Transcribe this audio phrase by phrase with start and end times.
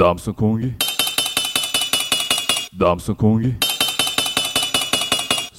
[0.00, 0.68] Dāmas un kungi,
[2.72, 3.50] Dāmas un kungi,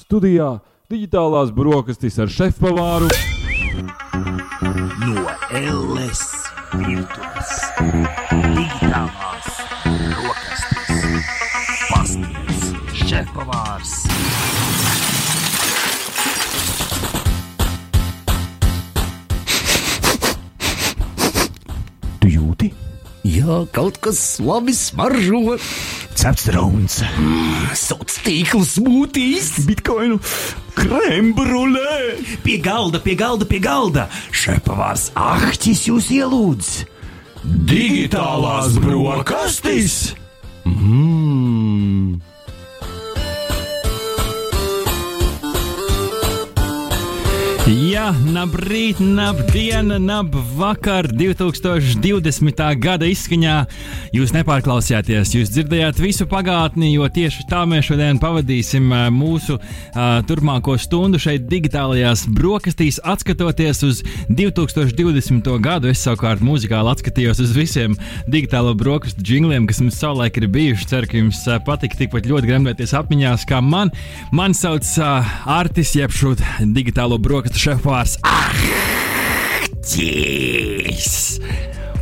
[0.00, 0.48] studijā
[0.90, 3.06] digitālās brokastis ar šefpavāru
[5.04, 5.22] no
[5.62, 6.24] LS
[6.74, 7.52] virtuves.
[8.58, 11.30] Digitālās brokastis,
[11.92, 14.11] pastīts, šefpavārs.
[23.42, 25.56] Jā, kaut kas labi smaržo.
[26.14, 27.00] Cepts rauns,
[27.74, 29.48] Sauc tīklu smūtīs.
[29.66, 30.20] bitkoinu,
[30.78, 32.22] krembrulē.
[32.44, 34.06] Pie galda, pie galda, pie galda.
[34.30, 36.70] Šefpavārs Ahtis jūs ielūdz.
[37.42, 40.14] Digitālās brokastis!
[40.62, 42.20] Mmm.
[47.72, 52.58] Jā, nabrīt, nabdiena, nabvakar 2020.
[52.76, 53.54] gada izskaņā.
[54.12, 60.18] Jūs nepārklausījāties, jūs dzirdējāt visu pagātni, jo tieši tā mēs šodien pavadīsim ā, mūsu uh,
[60.28, 65.48] turpmāko stundu šeit, digitālajās brokastīs, atskatoties uz 2020.
[65.64, 65.88] gadu.
[65.94, 67.96] Es savukārt muzikāli atskatījos uz visiem
[68.28, 70.90] digitālo brokastu jingliem, kas mums savulaik ir bijuši.
[70.92, 73.94] Ceru, ka jums ā, patika tikpat ļoti gremdēties atmiņās kā man.
[74.28, 76.36] Man sauc uh, Artis, jeb šo
[76.76, 78.16] digitālo brokastu šefpārs.
[78.26, 79.92] Ahtis!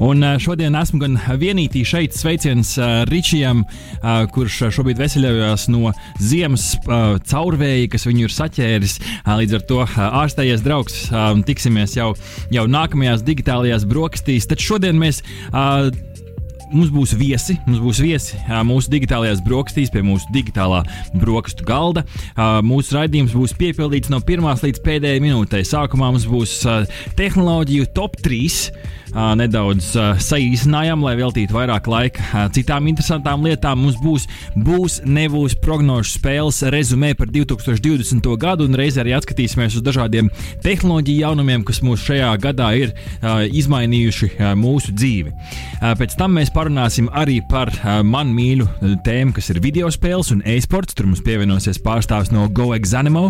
[0.00, 3.66] Un ā, šodien esmu gan vienītī šeit, sveiciens ā, Ričijam,
[4.00, 8.94] ā, kurš šobrīd veseļojās no ziemas ā, caurvēja, kas viņu ir saķēris.
[9.42, 10.96] Līdz ar to ārstējies draugs,
[11.44, 12.14] tiksimies jau,
[12.54, 14.48] jau nākamajās digitālajās brokastīs.
[14.48, 15.20] Taču šodien mēs
[16.72, 17.58] mums būs viesi.
[17.66, 20.82] Mums būs viesi mūsu digitālajās brokastīs, pie mūsu digitālā
[21.20, 22.04] brokastu galda.
[22.66, 25.64] Mūsu raidījums būs piepildīts no pirmās līdz pēdējai minūtei.
[25.66, 26.60] Sākumā mums būs
[27.18, 28.70] tehnoloģiju top 3.
[29.10, 29.90] Nedaudz
[30.22, 33.80] saīsinājām, lai veltītu vairāk laika citām interesantām lietām.
[33.82, 38.28] Mums būs, būs nebūs prognožu spēles rezumē par 2020.
[38.40, 40.30] gadu, un reizē arī atskatīsimies uz dažādiem
[40.64, 42.94] tehnoloģiju jaunumiem, kas mūs šajā gadā ir
[43.60, 45.34] izmainījuši mūsu dzīvi.
[45.98, 47.72] Pēc tam mēs parunāsim arī par
[48.06, 48.68] man mīļu
[49.06, 50.94] tēmu, kas ir video spēles un e-sports.
[50.94, 53.26] Tur mums pievienosies pārstāvs no GoExanimo.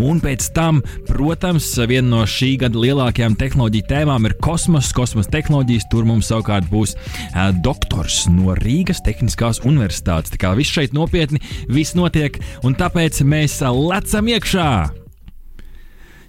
[0.00, 5.88] Un pēc tam, protams, viena no šī gada lielākajām tehnoloģiju tēmām ir kosmos, kosmosa tehnoloģijas.
[5.90, 6.96] Tur mums savukārt būs
[7.34, 10.32] ā, doktors no Rīgas Tehniskās Universitātes.
[10.32, 14.90] Tā kā viss šeit nopietni, viss notiek, un tāpēc mēs lecam iekšā!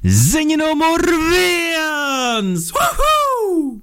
[0.02, 1.02] Ziņa numur
[1.32, 2.72] viens!
[2.74, 3.80] Woohoo!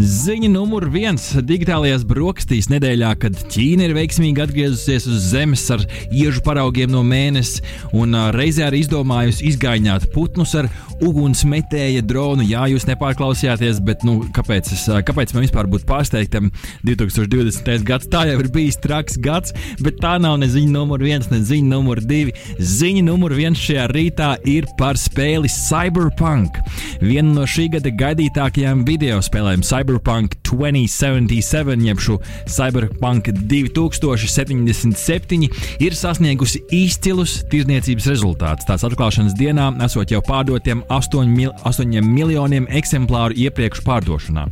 [0.00, 6.40] Ziņa numur viens- digitālajās brokastīs nedēļā, kad Ķīna ir veiksmīgi atgriezusies uz Zemes ar iežu
[6.40, 7.60] paraugiem no mēnesis
[7.92, 10.70] un reizē arī izdomājusi izgaiņot putnus ar
[11.04, 12.46] ugunsmetēja dronu.
[12.48, 16.50] Jā, jūs nepārklausījāties, bet nu, kāpēc, es, kāpēc man vispār būtu pārsteigtam?
[16.86, 17.84] 2020.
[17.84, 21.42] gads tā jau ir bijis traks gads, bet tā nav ne ziņa numur viens, ne
[21.44, 22.32] ziņa numur divi.
[22.56, 26.56] Ziņa numur viens šajā rītā ir par spēli Cyberpunk.
[27.00, 35.48] Viena no šī gada gaidītākajām video spēlēm Cyberpunk 2077, jeb šo Cyberpunk 2077,
[35.80, 38.68] ir sasniegusi izcilus tirdzniecības rezultātus.
[38.68, 44.44] Tās atklāšanas dienā esot jau pārdotiem 8, mil 8 miljoniem eksemplāru iepriekš pārdošanā.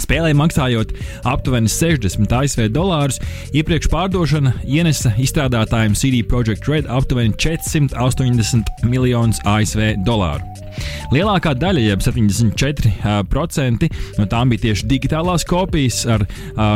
[0.00, 0.92] Spēlē maksājot
[1.28, 3.20] aptuveni 60 ASV dolārus,
[3.56, 10.65] iepriekš pārdošana ienesa izstrādātājiem CD Projekt Red aptuveni 480 miljonus ASV dolāru.
[11.14, 16.24] Lielākā daļa, jeb 74%, no tām bija tieši digitālās kopijas ar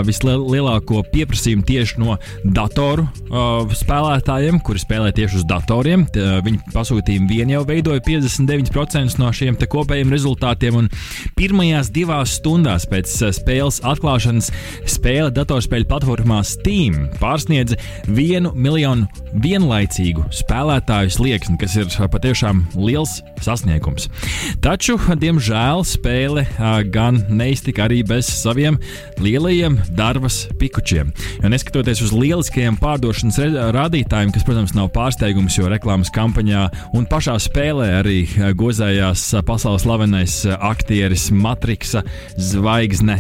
[0.06, 3.06] vislielāko pieprasījumu tieši no datoru
[3.81, 6.06] spēlētājiem, kuri spēlē tieši uz datoriem.
[6.47, 10.87] Viņu pasūtījumi vien jau veidoja 59% no šiem kopējiem rezultātiem,
[11.39, 14.50] pirmajās divās stundās pēc spēles atklāšanas
[14.91, 17.78] spēle datorspēļu platformā Steam pārsniedza
[18.09, 19.09] vienu miljonu
[19.43, 23.90] vienlaicīgu spēlētāju slieksni, kas ir patiešām liels sasniegums.
[24.61, 26.45] Taču, diemžēl, spēle
[26.93, 28.77] gan neiztika arī bez saviem
[29.21, 31.10] lielajiem darbas pikučiem.
[31.41, 33.39] Jo neskatoties uz lieliskajiem pārdošanas
[33.75, 36.66] rādītājiem, kas, protams, nav pārsteigums, jo reklāmas kampaņā
[36.98, 38.19] un pašā spēlē arī
[38.59, 42.03] gozējās pasaules slavenais aktieris Matrixa
[42.36, 43.16] zvaigzne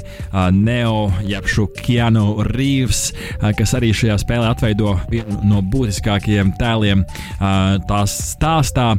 [0.52, 1.08] Neo,
[1.48, 3.14] šo Keanu Reeves,
[3.56, 7.06] kas arī šajā spēlē atveido vienu no būtiskākajiem tēliem
[7.88, 8.90] tās stāstā.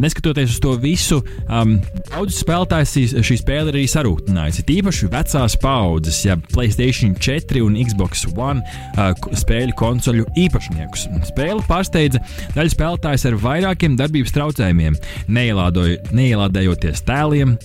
[0.00, 1.20] Neskatoties uz to visu, visu,
[1.50, 1.76] um,
[2.10, 4.64] daudzus spēlētājus šī, šī spēle arī sarūktinājusi.
[4.68, 11.08] Tīpaši vecās paudzes, ja Playstation 4 un Xbox One uh, spēļu konsoļu īpašniekus.
[11.30, 12.22] Spēle pārsteidza
[12.54, 14.98] daļu spēlētājus ar vairākiem darbības traucējumiem,
[15.30, 17.56] neielādējoties tēliem,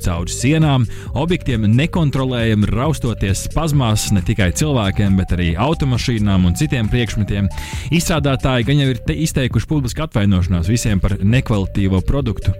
[0.00, 0.86] cauri sienām,
[1.18, 7.50] objektiem nekontrolējami raustoties spazmās ne tikai cilvēkiem, bet arī automašīnām un citiem priekšmetiem.
[7.94, 12.54] Izstrādātāji gan jau ir izteikuši publisku atvainošanos visiem par nekvalitīvo produktu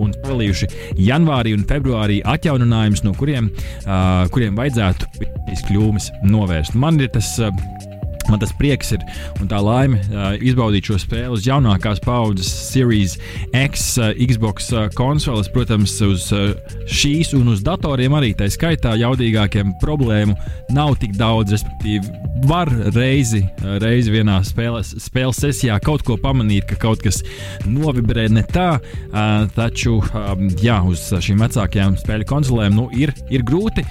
[0.00, 0.70] un solījuši
[1.06, 3.50] janvārī un februārī atjauninājumus, no kuriem,
[3.84, 5.10] uh, kuriem vajadzētu
[5.50, 6.78] šīs kļūmes novērst.
[6.78, 7.36] Man ir tas.
[7.42, 7.92] Uh,
[8.30, 9.02] Man tas prieks ir
[9.42, 13.18] un tā laime uh, izbaudīt šo spēli uz jaunākās paudzes Series
[13.54, 16.54] X, uh, Xbox uh, konsoles, protams, uz uh,
[16.88, 20.36] šīs un uz datoriem arī tā skaitā jaudīgākiem problēmu
[20.74, 21.54] nav tik daudz.
[21.54, 22.08] Respektīvi,
[22.48, 27.20] var reizi, uh, reizi vienā spēles, spēles sesijā kaut ko pamanīt, ka kaut kas
[27.68, 33.44] novibrē ne tā, uh, taču um, jā, uz šīm vecākajām spēļu konsolēm nu, ir, ir
[33.46, 33.84] grūti.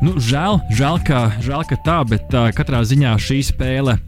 [0.00, 3.98] Nu, žēl, žēl, ka, žēl, ka tā, bet uh, katrā ziņā šī spēle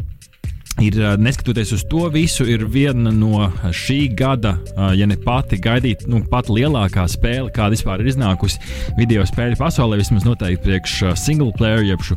[0.81, 4.55] ir, neskatoties uz to visu, ir viena no šī gada,
[4.97, 8.61] ja ne pati gaidīt, nu, pat lielākā spēle, kāda vispār ir iznākusi
[8.99, 9.99] video spēļu pasaulē.
[10.01, 12.17] Vismaz noteikti priekš single player, jeb šo,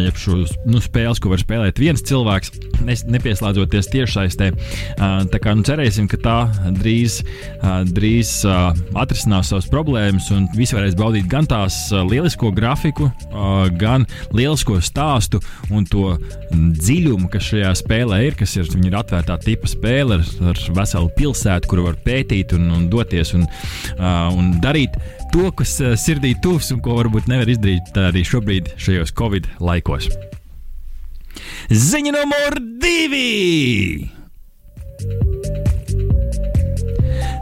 [0.00, 0.38] jeb šo
[0.70, 2.54] nu, spēles, ko var spēlēt viens cilvēks,
[2.86, 4.52] nepieslēdzoties tiešsaistē.
[4.96, 6.38] Tā kā nu, cerēsim, ka tā
[6.78, 7.20] drīz,
[7.90, 13.10] drīz atrisinās savas problēmas un visi varēs baudīt gan tās lielisko grafiku,
[13.80, 15.42] gan lielisko stāstu
[15.74, 16.14] un to
[16.54, 21.68] dziļumu, kas šajā spēlē ir, kas ir, ir atvērtā tipa spēle ar, ar veselu pilsētu,
[21.70, 23.46] kuru var pētīt un, un doties un,
[23.98, 24.96] uh, un darīt
[25.32, 30.10] to, kas uh, sirdī tuvs un ko varbūt nevar izdarīt arī šobrīd šajos Covid laikos.
[31.70, 34.10] Ziņa numur divi!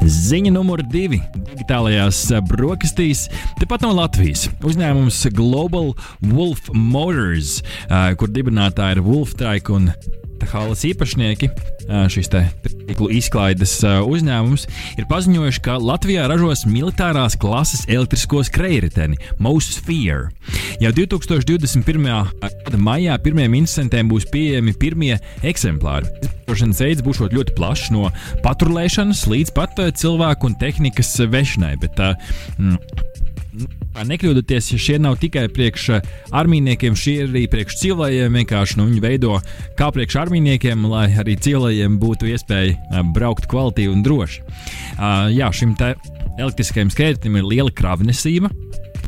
[0.09, 1.21] Ziņa numur divi
[1.59, 3.27] digitālajās brokastīs,
[3.61, 4.47] tepat no Latvijas.
[4.65, 5.93] Uzņēmums Global
[6.25, 7.59] Wolf Motors,
[8.17, 9.91] kur dibinātāji ir Wolftrike un
[10.47, 11.51] Halas īpašnieki,
[12.13, 14.67] šis tīklu izklaides uzņēmums,
[15.01, 20.31] ir paziņojuši, ka Latvijā ražos militārās klases elektrisko skrejriteni Mosphere.
[20.83, 22.09] Jau 2021.
[22.41, 26.09] gada maijā pirmiem interesantiem būs pieejami pirmie eksemplāri.
[26.49, 28.07] Izmantošanas veids būs ļoti plašs, no
[28.41, 31.75] paturlēšanas līdz pat cilvēku un tehnikas vešanai.
[31.83, 32.79] Bet, mm,
[34.07, 38.37] Nekļūdieties, ja šie nav tikai priekš eh, armijniekiem, šie ir arī priekš cilvēkiem.
[38.39, 39.39] Vienkārši nu, viņi veido
[39.79, 44.45] kā priekš armijniekiem, lai arī cilvēkiem būtu iespēja eh, braukt kvalitīvi un droši.
[44.99, 48.53] Uh, jā, šim elektriskajam skrējējam ir liela kravnesība.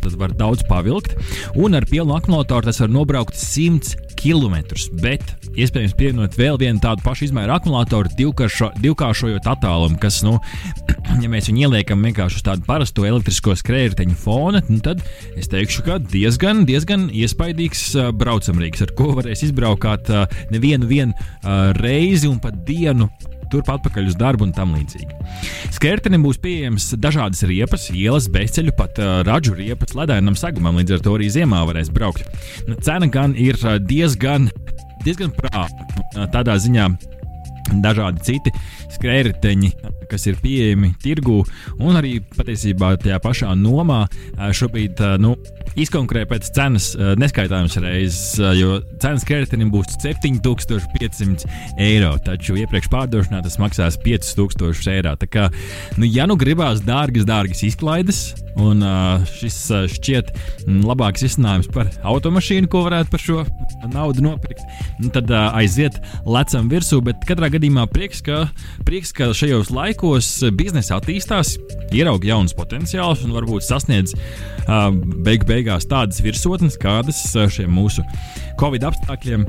[0.00, 1.16] Tas var daudz pavilkt,
[1.60, 4.56] un ar pilnu akumulātoru tas var nobraukt 100 km.
[5.00, 5.24] Bet
[5.56, 10.36] iespējams pievienot vēl vienu tādu pašu izmēru akumulātoru, divkāršo, divkāršojot attālumu, kas, nu,
[11.24, 15.02] ja mēs viņu ieliekam vienkārši uz tādu parasto elektrisko skrējēju fona, nu, tad
[15.38, 21.14] es teikšu, ka diezgan, diezgan iespaidīgs uh, braucamrīks, ar ko varēs izbraukt uh, nevienu vien,
[21.16, 23.08] uh, reizi un pat dienu
[23.52, 25.18] turpat atpakaļ uz darbu un tam līdzīgi.
[25.76, 31.04] Skrērtenim būs pieejams dažādas riepas, ielas, bezceļu, pat uh, radžu riepas ledainam segumam, līdz ar
[31.06, 32.26] to arī ziemā varēs braukt.
[32.68, 34.50] Nu, cena gan ir diezgan,
[35.06, 35.88] diezgan prāta.
[36.34, 36.90] Tādā ziņā
[37.84, 38.54] dažādi citi
[38.96, 39.74] skrējēji,
[40.10, 41.40] kas ir pieejami tirgū,
[41.78, 44.02] un arī patiesībā tajā pašā nomā
[44.56, 45.34] šobrīd nu,
[45.80, 46.90] izkonkurē pēc cenas
[47.20, 51.46] neskaitāmas reizes, jo cenas skrējējiem būs 7500
[51.80, 55.16] eiro, taču iepriekš pārdošanā tas maksās 5000 eiro.
[55.20, 55.48] Tā kā,
[55.96, 58.24] nu, ja nu gribās dārgas, dārgas izklaides,
[58.58, 58.82] Un
[59.30, 59.56] šis
[59.94, 60.32] šķiet
[60.84, 63.44] labāks risinājums par automašīnu, ko varētu par šo
[63.92, 64.64] naudu nopirkt.
[65.00, 68.42] Nu, tad aiziet, lecam virsū, bet katrā gadījumā prieks, ka,
[68.88, 69.99] prieks, ka šajos laikos
[70.56, 71.56] biznesa attīstās,
[71.90, 74.14] ieraudzīja jaunus potenciālus un varbūt sasniedz
[75.26, 77.20] beig beigās tādas virsotnes, kādas
[77.54, 78.04] šiem mūsu
[78.60, 79.44] Covid apstākļiem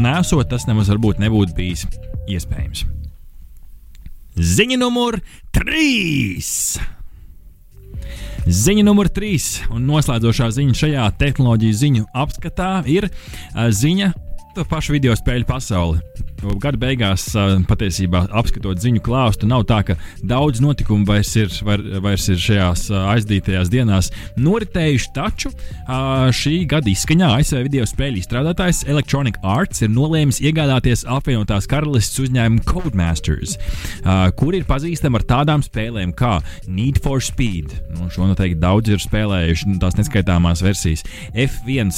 [0.00, 1.84] nesot, tas nemaz varbūt nebūtu bijis
[2.30, 2.86] iespējams.
[4.40, 5.20] Ziņa numur
[5.56, 6.96] 3!
[8.48, 13.10] Ziņa numur trīs un noslēdzošā ziņa šajā tehnoloģiju ziņu apskatā ir
[13.52, 14.08] ziņa
[14.54, 16.00] par pašu video spēļu pasauli.
[16.40, 17.26] Gada beigās,
[17.68, 22.86] patiesībā, apskatot ziņu klāstu, nav tā, ka daudz notikumu vairs ir, var, vairs ir šajās
[22.96, 24.08] aizdītajās dienās
[24.40, 25.10] noritējuši.
[25.12, 25.52] Taču
[26.38, 32.64] šī gada izskaņā ASV video spēļu izstrādātājs Electronic Arts ir nolēmis iegādāties apvienotās karalistes uzņēmumu
[32.70, 33.58] Codemasters,
[34.40, 37.76] kur ir pazīstama ar tādām spēlēm kā Need for Speed.
[37.98, 41.04] Nu, šo noteikti daudz ir spēlējuši, nu, tās neskaitāmās versijas,
[41.36, 41.92] F1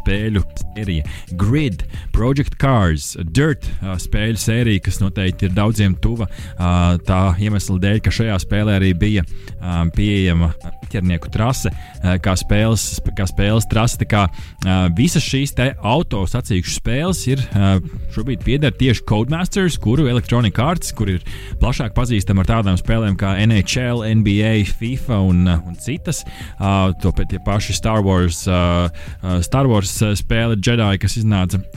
[0.00, 1.06] spēļu sērija,
[1.38, 6.28] Grid, Project Cars, Dirt uh, spēļu sērija, kas noteikti ir daudziem tuva.
[6.54, 10.52] Uh, tā iemesla dēļ, ka šajā spēlē arī bija uh, pieejama
[10.92, 12.86] ķernieku trase, uh, kā spēles,
[13.16, 13.98] kā spēles trase.
[14.02, 17.78] Tā kā uh, visas šīs auto sacīkšu spēles ir uh,
[18.14, 21.24] šobrīd pieder tieši Codemasters, kuru Electronic Arts, kur ir
[21.62, 26.24] plašāk pazīstama ar tādām spēlēm kā NHL, NBA, FIFA un, un citas.
[26.58, 28.88] Uh, to pēc tie paši Star Wars, uh,
[29.22, 31.60] uh, Star Wars spēle Jedi, kas iznāca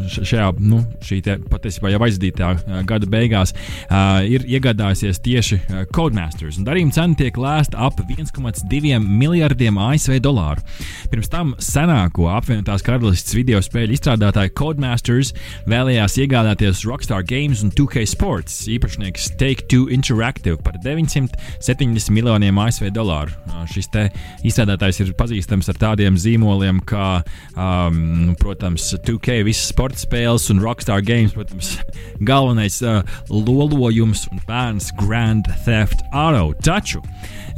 [0.00, 2.50] šajā, nu, te, patiesībā jau aizdītā
[2.88, 5.60] gada beigās, uh, ir iegādājusies tieši
[5.94, 6.58] Codemasters.
[6.64, 10.64] Darījuma cena tiek lēsta ap 1,2 miljardiem ASV dolāru.
[11.12, 15.32] Pirms tam senāko apvienotās karalistes video spēļu izstrādātāju Codemasters
[15.70, 22.90] vēlējās iegādāties Rockstar Games un 2K Sports īpašnieks Take Two Interactive par 970 miljoniem ASV
[22.94, 23.34] dolāru.
[23.48, 23.90] Uh, šis
[24.44, 27.22] izstrādātājs ir pazīstams ar tādiem zīmoliem kā,
[27.54, 31.74] um, protams, 2K visas sports sporta spēles un Rockstar Games, protams,
[32.30, 36.54] galvenais uh, lolojums un bērns Grand Theft Auto.
[36.64, 37.02] Taču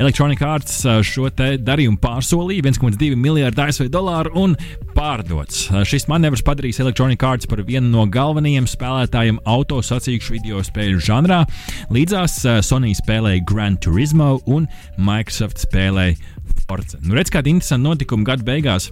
[0.00, 4.58] Electronic Arts uh, šo darījumu pārsolīja 1,2 miljardu ASV dolāru un
[4.96, 5.68] pārdots.
[5.70, 11.06] Uh, šis manevrs padarīs Electronic Arts par vienu no galvenajiem spēlētājiem auto sacīkšu video spēļu
[11.06, 11.44] žanrā.
[11.94, 14.66] Līdzās uh, Sony spēlēja Gran Turismo un
[14.98, 16.18] Microsoft spēlēja
[16.66, 16.98] Forza.
[17.04, 18.90] Nu, redz, kāda interesanta notikuma gada beigās.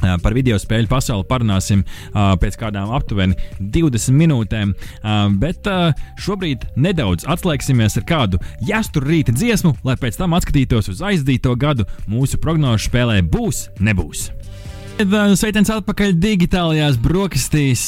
[0.00, 6.66] Par video spēļu pasauli parunāsim uh, pēc kādām aptuveni 20 minūtēm, uh, bet uh, šobrīd
[6.76, 12.40] nedaudz atslēgsimies ar kādu jāstur rīta dziesmu, lai pēc tam atskatītos uz aizdīto gadu mūsu
[12.42, 14.28] prognožu spēlē būs, nebūs.
[14.94, 17.80] Sveiciens atpakaļ digitālajās brokastīs,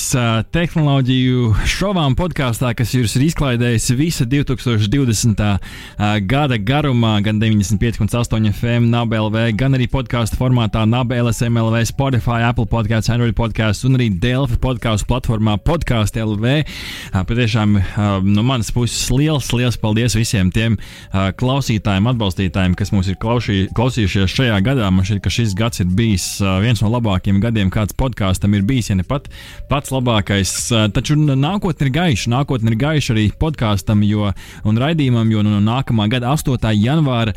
[0.50, 5.38] tehnoloģiju šovām podkāstā, kas jūs ir izklaidējis visa 2020.
[6.26, 13.12] gada garumā, gan 95,8 FM, NABLV, gan arī podkāstu formātā NABLS, MLV, Spotify, Apple podkāsts,
[13.14, 16.66] Android podkāsts un arī Delfi podkāstu platformā Podkāstu LV.
[17.14, 17.78] Patiešām
[18.26, 20.74] no manas puses liels, liels paldies visiem tiem
[21.14, 24.90] klausītājiem, atbalstītājiem, kas mūs ir klausījušies šajā gadā.
[24.90, 28.90] Man šķiet, ka šis gads ir bijis viens no labākajiem gadiem, kāds podkāstam ir bijis,
[28.90, 29.28] ja ne pat
[29.70, 30.52] pats labākais.
[30.96, 34.02] Taču nākotne ir gaiša, nākotne ir gaiša arī podkāstam
[34.66, 36.72] un raidījumam, jo no nākamā gada 8.
[36.76, 37.34] janvāra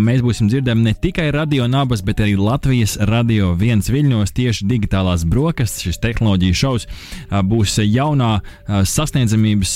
[0.00, 5.24] mēs būsim dzirdami ne tikai radio nabas, bet arī Latvijas radio viens viļņos tieši digitālās
[5.28, 5.84] brokastis.
[5.88, 6.88] Šis tehnoloģiju šovs
[7.48, 9.74] būs jaunā sasniedzamības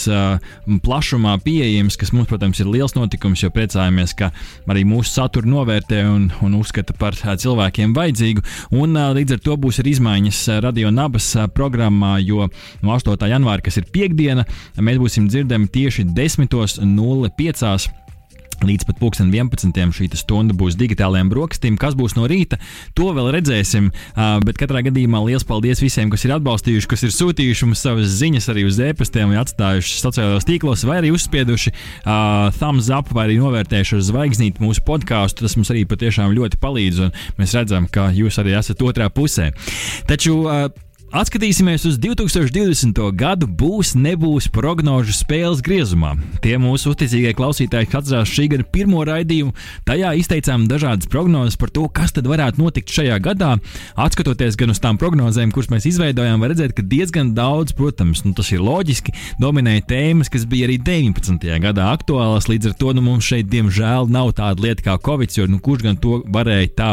[0.84, 4.32] plašumā pieejams, kas mums, protams, ir liels notikums, jo priecājamies, ka
[4.72, 8.44] arī mūsu saturu novērtē un, un uzskata par cilvēkiem vajadzīgu.
[8.78, 12.48] Un, līdz ar to būs arī izmaiņas eh, Radio Nabas eh, programmā, jo
[12.82, 13.14] no 8.
[13.30, 14.42] janvāra, kas ir piekdiena,
[14.82, 18.01] mēs būsim dzirdami tieši 10.05.
[18.62, 19.92] Līdz pat 11.
[19.96, 21.76] šī stunda būs digitālajiem brokastīm.
[21.80, 22.58] Kas būs no rīta,
[22.94, 23.90] to vēl redzēsim.
[24.46, 28.48] Bet katrā gadījumā liels paldies visiem, kas ir atbalstījuši, kas ir sūtījuši mums savas ziņas
[28.52, 33.40] arī uz e-pastiem, vai atstājuši sociālajos tīklos, vai arī uzspieduši uh, thumbs up, vai arī
[33.42, 35.46] novērtējuši ar zvaigznīti mūsu podkāstu.
[35.46, 39.50] Tas mums arī patiešām ļoti palīdz, un mēs redzam, ka jūs arī esat otrā pusē.
[40.10, 40.68] Taču uh,
[41.12, 42.96] Atskatīsimies uz 2020.
[43.20, 46.14] gadu, būs, nebūs prognožu spēles griezumā.
[46.40, 49.52] Tie mūsu uzticīgie klausītāji, atcerās šī gada pirmo raidījumu,
[49.84, 53.50] tajā izteicām dažādas prognozes par to, kas tad varētu notikt šajā gadā.
[53.92, 58.32] Atskatoties gan uz tām prognozēm, kuras mēs izveidojām, var redzēt, ka diezgan daudz, protams, nu,
[58.32, 61.44] tas ir loģiski, dominēja tēmas, kas bija arī 19.
[61.66, 62.48] gadā aktuālas.
[62.48, 65.90] Līdz ar to nu, mums šeit, diemžēl, nav tāda lieta kā Covid, jo nu, kurš
[65.90, 66.92] gan to varēja tā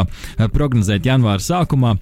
[0.52, 1.96] prognozēt janvāra sākumā.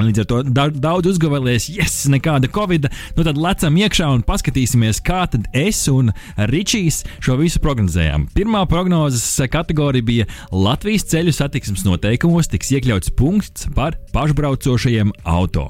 [0.00, 0.38] Līdz ar to
[0.80, 2.88] daudz uzgavēlēs, yes, nekāda covid.
[3.16, 6.12] Nu tad lecam iekšā un paskatīsimies, kā tad es un
[6.48, 8.28] Ričijs šo visu prognozējām.
[8.32, 15.68] Pirmā prognozes kategorija bija Latvijas ceļu satiksmes noteikumos tiks iekļauts punkts par pašbraucošajiem auto.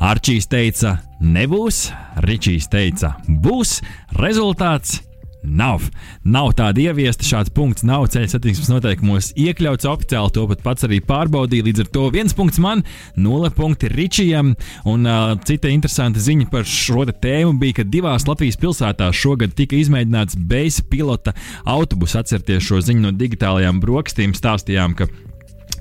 [0.00, 1.90] Arčijs teica, nebūs,
[2.24, 3.78] Ričijs teica, būs,
[4.16, 5.02] rezultāts
[5.42, 5.86] Nav.
[6.24, 10.34] Nav tāda ieviesta, šāds punkts nav ceļu satiksmes noteikumos iekļauts oficiāli.
[10.36, 11.66] To pat pats arī pārbaudīja.
[11.68, 12.84] Līdz ar to viens punkts man,
[13.16, 14.54] nulle punkti Ričijam.
[14.88, 19.78] Un uh, cita interesanta ziņa par šo tēmu bija, ka divās Latvijas pilsētās šogad tika
[19.80, 21.32] izmēģināts bezpilota pilota
[21.64, 22.20] autobusu.
[22.20, 25.08] Atcerieties šo ziņu no digitālajām brokastīm, stāstījām, ka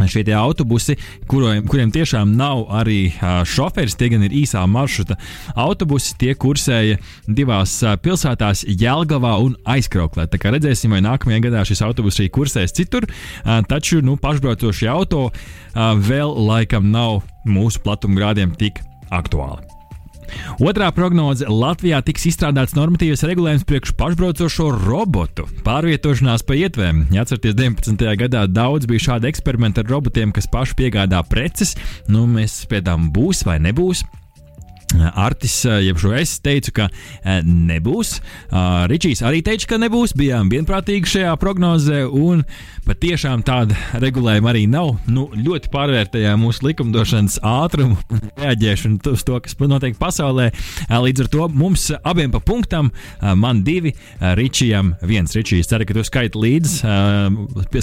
[0.08, 0.96] Šie autobusi,
[1.28, 3.12] kuriem, kuriem tiešām nav arī
[3.48, 5.18] šoferis, tie gan ir īsā maršruta
[5.60, 10.30] autobusi, tie kursēja divās pilsētās, Jēlgavā un Aizkrauklē.
[10.32, 13.10] Tā kā redzēsim, vai nākamajā gadā šis autobus arī kursēs citur,
[13.70, 15.28] taču nu, pašbraucošie auto
[15.76, 19.79] vēl laikam nav mūsu platumgrādiem tik aktuāli.
[20.60, 27.06] Otrā prognoze- Latvijā tiks izstrādāts normatīvs regulējums priekš pašbraucošo robotu pārvietošanās pa ietvēm.
[27.20, 28.16] Atcerieties, 19.
[28.20, 31.76] gadā daudz bija šādi eksperimenti ar robotiem, kas paši piegādā preces.
[32.08, 34.04] Nu, mēs spēdām, būs vai nebūs.
[35.00, 36.90] Artis, jeb šo es teicu, ka
[37.46, 38.18] nebūs.
[38.92, 40.16] Ričijs arī teica, ka nebūs.
[40.20, 42.44] Bijām vienprātīgi šajā prognozē, un
[42.88, 44.96] patiešām tāda regulējuma arī nav.
[45.08, 48.00] Nu, ļoti pārvērtējām mūsu likumdošanas ātrumu,
[48.40, 50.50] reaģēšanu uz to, kas notiek pasaulē.
[50.90, 52.90] Līdz ar to mums abiem pa punktam,
[53.22, 53.94] man divi,
[54.40, 55.36] Ričijam viens.
[55.38, 56.74] Ričijs, ceru, ka tu skaiti līdzi,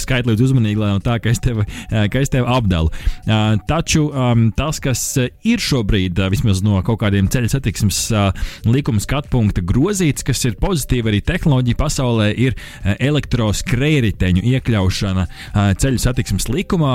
[0.03, 2.91] skaiti līdzi uzmanīgi, lai nav tā, ka es tevi, ka es tevi apdalu.
[3.69, 4.07] Taču
[4.59, 5.03] tas, kas
[5.47, 8.01] ir šobrīd, vismaz no kaut kādiem ceļu satiksmes
[8.67, 15.27] likuma skatu punkta grozīts, kas ir pozitīvi arī tehnoloģija pasaulē, ir elektroskrējriteņu iekļaušana
[15.81, 16.93] ceļu satiksmes likumā.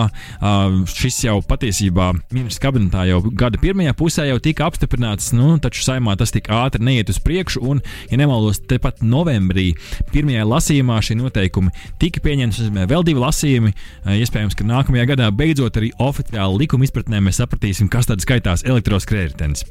[0.92, 6.14] Šis jau patiesībā ministrs kabinetā jau gada pirmajā pusē jau tika apstiprināts, nu, taču saimā
[6.20, 9.72] tas tik ātri neiet uz priekšu, un, ja nemaldos, tepat novembrī
[10.12, 13.74] pirmajā lasījumā šie noteikumi tika pieņemti, vēl divi lasījumi.
[14.18, 19.64] Iespējams, ka nākamajā gadā beidzot arī oficiāli likuma izpratnē mēs sapratīsim, kas tad skaitās elektroskrējritenis.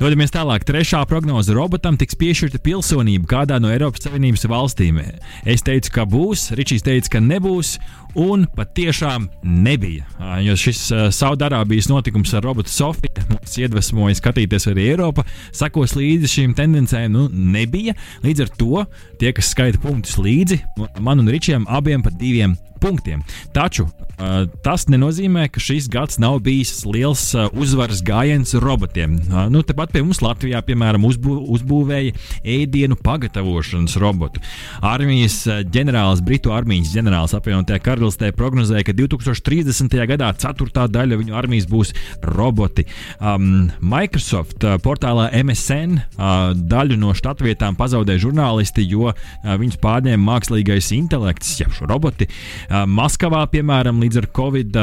[0.00, 0.64] Dodamies tālāk.
[0.64, 5.02] Trešā prognoze robotam tiks piešķirta pilsonība kādā no Eiropas Savienības valstīm.
[5.44, 7.76] Es teicu, ka būs, Ričijs teica, ka nebūs,
[8.18, 10.06] un patiešām nebija.
[10.44, 10.82] Jo šis
[11.16, 15.24] Saudārābijas notikums ar robotu Sofiju mums iedvesmoja skatīties arī Eiropa,
[15.56, 17.96] sakos līdzi šīm tendencēm, nu nebija.
[18.24, 18.86] Līdz ar to
[19.20, 20.62] tie, kas skaita punktus līdzi,
[21.00, 23.22] man un Ričiem abiem pa diviem punktiem.
[23.52, 29.18] Taču uh, tas nenozīmē, ka šis gads nav bijis liels uh, uzvaras gājiens robotiem.
[29.28, 34.42] Uh, nu, Tepat pie mums Latvijā, piemēram, uzbū, uzbūvēja ēdienu pagatavošanas robotu.
[34.86, 37.99] Armijas ģenerālis, Britu armijas ģenerālis apvienotajā karalistē
[38.36, 39.96] prognozēja, ka 2030.
[40.10, 41.92] gadā ceturtā daļa viņu armijas būs
[42.36, 42.86] roboti.
[43.20, 50.26] Um, Microsoft uh, portālā MSN uh, daļu no štatvietām pazaudēja žurnālisti, jo uh, viņus pārņēma
[50.26, 52.28] mākslīgais intelekts, jeb šo roboti.
[52.70, 54.76] Maskavā, piemēram, līdz ar Covid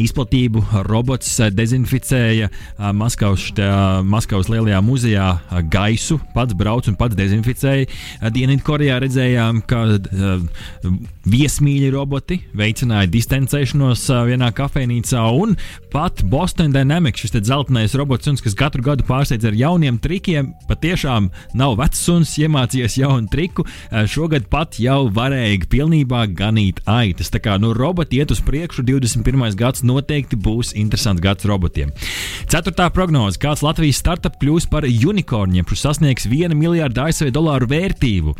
[0.00, 0.62] izplatību.
[0.88, 2.50] Robots dezinficēja
[2.96, 3.46] Maskavas,
[4.04, 5.28] Maskavas lielajā muzejā
[5.70, 7.86] gaisu, pats brauc un pats dezinficēja.
[8.34, 9.84] Dienvidkorejā redzējām, ka
[11.24, 15.54] viesmīļi roboti veicināja distancēšanos vienā kafejnīcā, un
[15.92, 21.30] pat Boston Dynamics, šis zeltainais robots, suns, kas katru gadu pārsteidz ar jauniem trikiem, patiešām
[21.56, 23.64] nav vecs suns, iemācījies jaunu triku.
[24.10, 27.30] Šogad pat jau varēja pilnībā ganīt aitas.
[27.32, 29.54] Tā kā nu, roboti iet uz priekšu, 21.
[29.58, 31.92] gads noteikti būs interesants gads robotiem.
[32.50, 38.34] Ceturtā prognoze: kāds Latvijas startup kļūs par unikorniem, kurš sasniegs 1 miljārdu ASV dolāru vērtību.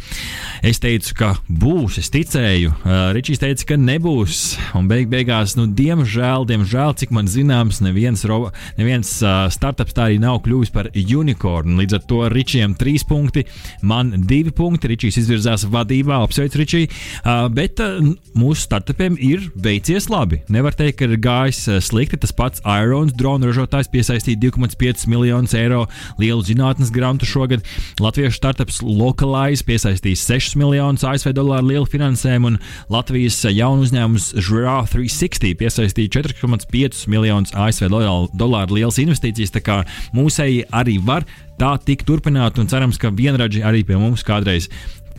[0.65, 2.73] Es teicu, ka būs, es ticēju.
[2.75, 4.43] Uh, Ričijs teica, ka nebūs.
[4.79, 10.09] Un beig beigās, nu, diemžēl, diemžēl, cik man zināms, neviens, robo, neviens uh, startups tā
[10.09, 11.79] arī nav kļuvis par unikornu.
[11.83, 13.45] Līdz ar to Ričijam trīs punkti,
[13.83, 14.91] man divi punkti.
[14.95, 16.91] Ričijs izvirzās vadībā, apsveicu Ričiju.
[16.91, 18.01] Uh, bet uh,
[18.39, 20.43] mūsu startupiem ir veicies labi.
[20.53, 21.34] Nevar teikt, ka ir gājis
[21.69, 22.19] uh, slikti.
[22.21, 25.85] Tas pats Irons drona ražotājs piesaistīja 2,5 miljonus eiro
[26.21, 27.65] lielu zinātnes grantu šogad.
[28.03, 32.59] Latviešu startups Localize piesaistīs 6 miljonus ASV dolāru lielu finansējumu, un
[32.93, 37.91] Latvijas jaunu uzņēmums Žurā 360 piesaistīja 4,5 miljonus ASV
[38.35, 39.55] dolāru lielas investīcijas.
[39.55, 39.81] Tā kā
[40.17, 41.27] mūsēji arī var
[41.61, 44.71] tā tikt turpināt, un cerams, ka vienradži arī pie mums kādreiz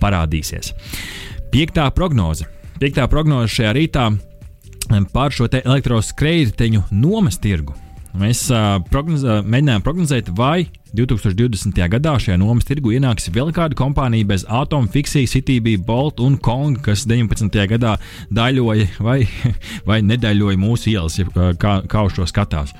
[0.01, 0.73] parādīsies.
[1.53, 2.47] Piektā prognoze.
[2.81, 4.09] Piektā prognoze šajā rītā
[5.13, 7.75] par šo elektroskrējēju nomas tirgu.
[8.15, 11.75] Mēs uh, prognozē, mēģinājām prognozēt, vai 2020.
[11.91, 16.79] gadā šajā nomas tirgu ienāks vēl kāda kompānija bez Atom, Fixija, CTB, Bolt un Kong,
[16.85, 17.51] kas 19.
[17.73, 17.97] gadā
[18.31, 19.17] daļoja vai,
[19.89, 21.19] vai nedaļoja mūsu ielas,
[21.59, 22.71] kā, kā uz šo skatās.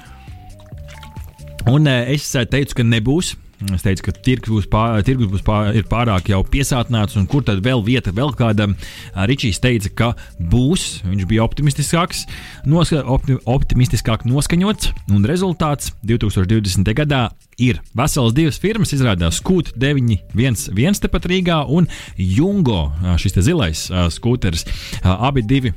[1.67, 3.35] Un uh, es teicu, ka nebūs.
[3.73, 7.61] Es teicu, ka tirgus būs, pār, tirgus būs pār, pārāk jau piesātināts, un kur tad
[7.65, 8.75] vēl vieta vēl kādam.
[9.15, 10.09] Ričijs teica, ka
[10.51, 10.85] būs.
[11.07, 12.25] Viņš bija optimistiskāks,
[12.67, 16.91] noska, opti, optimistiskāk noskaņots, un rezultāts 2020.
[16.97, 17.23] gadā
[17.61, 18.93] ir veselas divas firmas.
[18.95, 21.87] Izrādās Scoot 911 tepat Rīgā un
[22.19, 22.89] Jungo,
[23.21, 23.87] šis zilais
[24.19, 24.67] skūteris.
[25.15, 25.73] Abi divi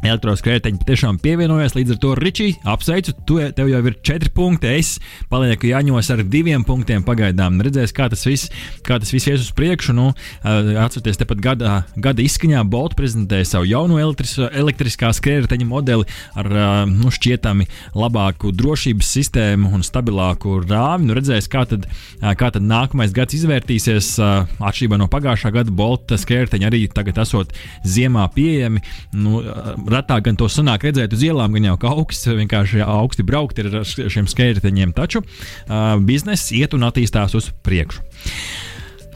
[0.00, 4.70] Elektroskrējēji patiešām pievienojās, līdz ar to Ričī, apsveicu, tu, tev jau ir četri punkti.
[4.80, 4.94] Es
[5.28, 7.58] palieku Jāņos ar diviem punktiem pagaidām.
[7.60, 8.48] Redzēs, kā tas viss,
[8.86, 9.92] kā tas viss ies uz priekšu.
[9.96, 10.06] Nu,
[10.40, 16.08] atcerieties, tepat gada, gada izskaņā Bolt prezentēja savu jauno elektris, elektriskā skrējēju modeli
[16.38, 16.48] ar
[16.88, 21.10] nu, šķietami labāku drošības sistēmu un stabilāku rāmi.
[21.10, 21.84] Nu, redzēs, kā tad,
[22.40, 24.14] kā tad nākamais gads izvērtīsies.
[24.56, 27.52] Atšķirībā no pagājušā gada Bolt skrējēji arī tagad esot
[27.84, 28.80] ziemā pieejami.
[29.12, 29.44] Nu,
[29.92, 33.82] retāk gan to sanāk redzēt uz ielām, gan jau kā augsts, vienkārši augsti braukt ar
[33.84, 34.94] šiem skrējējiņiem.
[34.96, 38.04] Taču uh, bizness iet un attīstās uz priekšu.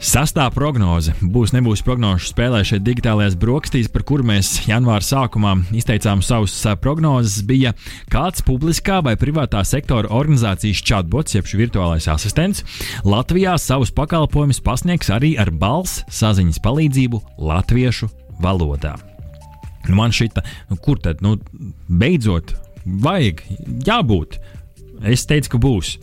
[0.05, 6.21] Sastā prognoze būs, nebūs prognožu spēlē šeit digitālajās brokastīs, par kuru mēs janvāra sākumā izteicām
[6.25, 7.71] savus prognozes, bija
[8.11, 12.61] kāds publiskā vai privātā sektora organizācijas chatbots, jeb virtuālais asistents,
[13.07, 18.11] Latvijā savus pakalpojumus pasniegs arī ar balss saziņas palīdzību latviešu
[18.43, 18.97] valodā.
[19.89, 21.35] Nu, man šita, nu, kur tad, nu,
[21.87, 23.43] beidzot, vajag,
[23.87, 24.39] jābūt.
[25.05, 25.95] Es teicu, ka būs.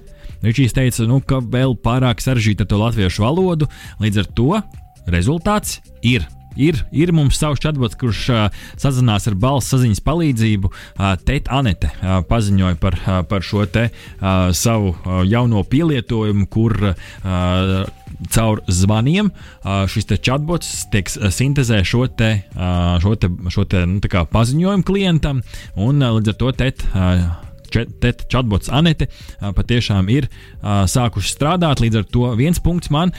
[0.43, 3.69] Ričijs teica, nu, ka vēl pārāk sarežģīta ar to latviešu valodu,
[4.03, 4.63] līdz ar to
[5.11, 6.27] rezultāts ir.
[6.61, 10.73] Ir, ir mums savs chatbots, kurš uh, sazinās ar balss saziņas palīdzību.
[10.73, 16.49] Uh, Tēta Anete uh, paziņoja par, uh, par šo te uh, savu uh, jauno pielietojumu,
[16.53, 17.85] kur uh,
[18.33, 24.03] caur zvaniem uh, šis chatbots tiek sintēzē šo te, uh, šo te, šo te nu,
[24.03, 25.43] paziņojumu klientam,
[25.77, 26.93] un uh, līdz ar to tēta.
[26.93, 27.25] Uh,
[27.73, 29.07] chatbots Anete
[29.41, 30.27] patiešām ir
[30.61, 31.81] sākuši strādāt.
[31.81, 33.15] Līdz ar to viens punkts man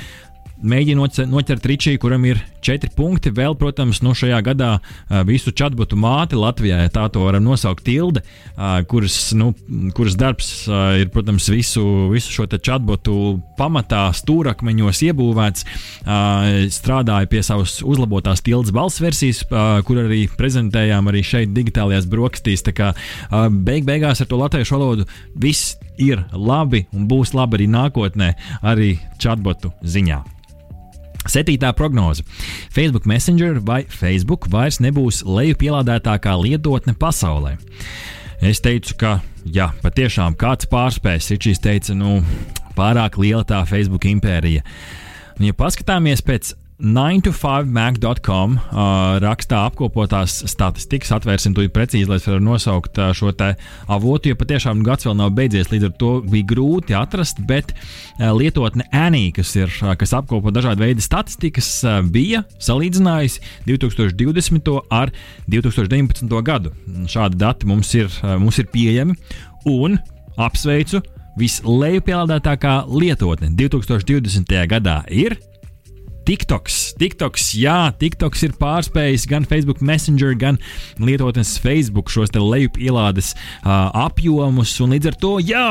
[0.62, 3.32] mēģinot noķert Ričiju, kuram ir četri punkti.
[3.34, 4.72] Vēl, protams, no šajā gadā
[5.28, 8.24] visu chatbotu māti Latvijā, ja tā to varam nosaukt, Tilde,
[8.90, 9.52] kuras, nu,
[9.98, 10.52] kuras darbs
[11.00, 13.16] ir, protams, visu, visu šo chatbotu
[13.60, 15.68] pamatā, stūrakmeņos iebūvēts.
[16.74, 19.44] Strādāja pie savas uzlabotās tildes balss versijas,
[19.88, 22.64] kur arī prezentējām arī šeit, digitālajās brokastīs.
[22.64, 22.92] Tā kā
[23.52, 28.32] beig beigās ar to latviešu valodu viss ir labi un būs labi arī nākotnē,
[28.64, 30.24] arī chatbotu ziņā.
[31.30, 32.26] Septītā prognoze.
[32.74, 37.56] Facebook Messenger vai Facebook vairs nebūs lejupielādētākā lietotne pasaulē.
[38.44, 39.14] Es teicu, ka,
[39.48, 42.18] ja patiešām kāds pārspēs, Ričijs teica, nu,
[42.76, 44.66] pārāk liela tā Facebook impērija.
[45.38, 48.82] Un, ja paskatāmies pēc 9to5mac.com uh,
[49.22, 51.12] rakstā apkopotās statistikas.
[51.14, 53.32] Atvērsim to precīzi, lai varu nosaukt uh, šo
[53.88, 58.32] avotu, jo patiešām gads vēl nav beidzies, līdz ar to bija grūti atrast, bet uh,
[58.34, 64.74] lietotne Annie, kas, ir, uh, kas apkopo dažādu veidu statistikas, uh, bija salīdzinājusi 2020.
[64.90, 65.14] ar
[65.48, 66.42] 2019.
[66.42, 66.74] gadu.
[67.08, 69.18] Šādi dati mums ir, uh, mums ir pieejami
[69.70, 70.00] un
[70.42, 71.04] apsveicu!
[71.34, 74.54] Vislejupēlādētākā lietotne 2020.
[74.70, 75.34] gadā ir
[76.24, 76.94] TikToks.
[77.02, 80.60] TikToks, jā, TikToks ir pārspējis gan Facebook Messenger, gan
[81.02, 84.76] lietotnes Facebook šos te lejupielādes uh, apjomus.
[84.84, 85.66] Un līdz ar to, jā,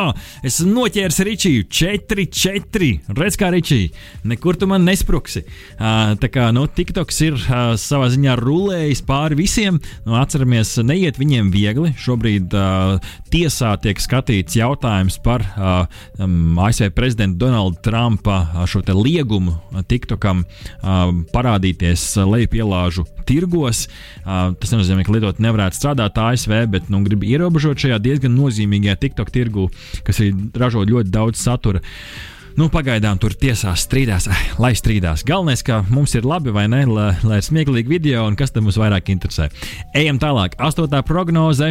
[0.45, 2.91] es noķēru Ričiju 4, 4.
[3.17, 3.93] Redz, kā Ričija,
[4.29, 5.45] nekur tu man nespruksi.
[5.79, 9.81] Uh, tā kā no nu, TikToks ir uh, savā ziņā rulējis pāri visiem.
[10.05, 11.95] Nu, atceramies, neiet viņiem viegli.
[12.03, 13.01] Šobrīd uh,
[13.33, 15.87] tiesā tiek skatīts jautājums par uh,
[16.21, 19.57] um, ASV prezidenta Donalda Trumpa uh, šo liegumu
[19.89, 23.87] TikTokam uh, parādīties lejupielāžu tirgos.
[24.23, 28.99] Uh, tas nenozīmē, ka lietot nevarētu strādāt ASV, bet nu, grib ierobežot šajā diezgan nozīmīgajā
[29.07, 29.71] TikTok tirgu,
[30.07, 31.83] kas arī ražo ļoti daudz satura.
[31.83, 34.27] Uh, Nu, pagaidām tur tiesās strīdās,
[34.61, 35.23] lai strīdās.
[35.29, 38.67] Galvenais, ka mums ir labi vai ne, lai, lai ir smieklīgi video un kas tam
[38.67, 39.49] mums vairāk interesē.
[39.97, 40.59] Ejam tālāk.
[40.61, 41.71] Astotā prognoze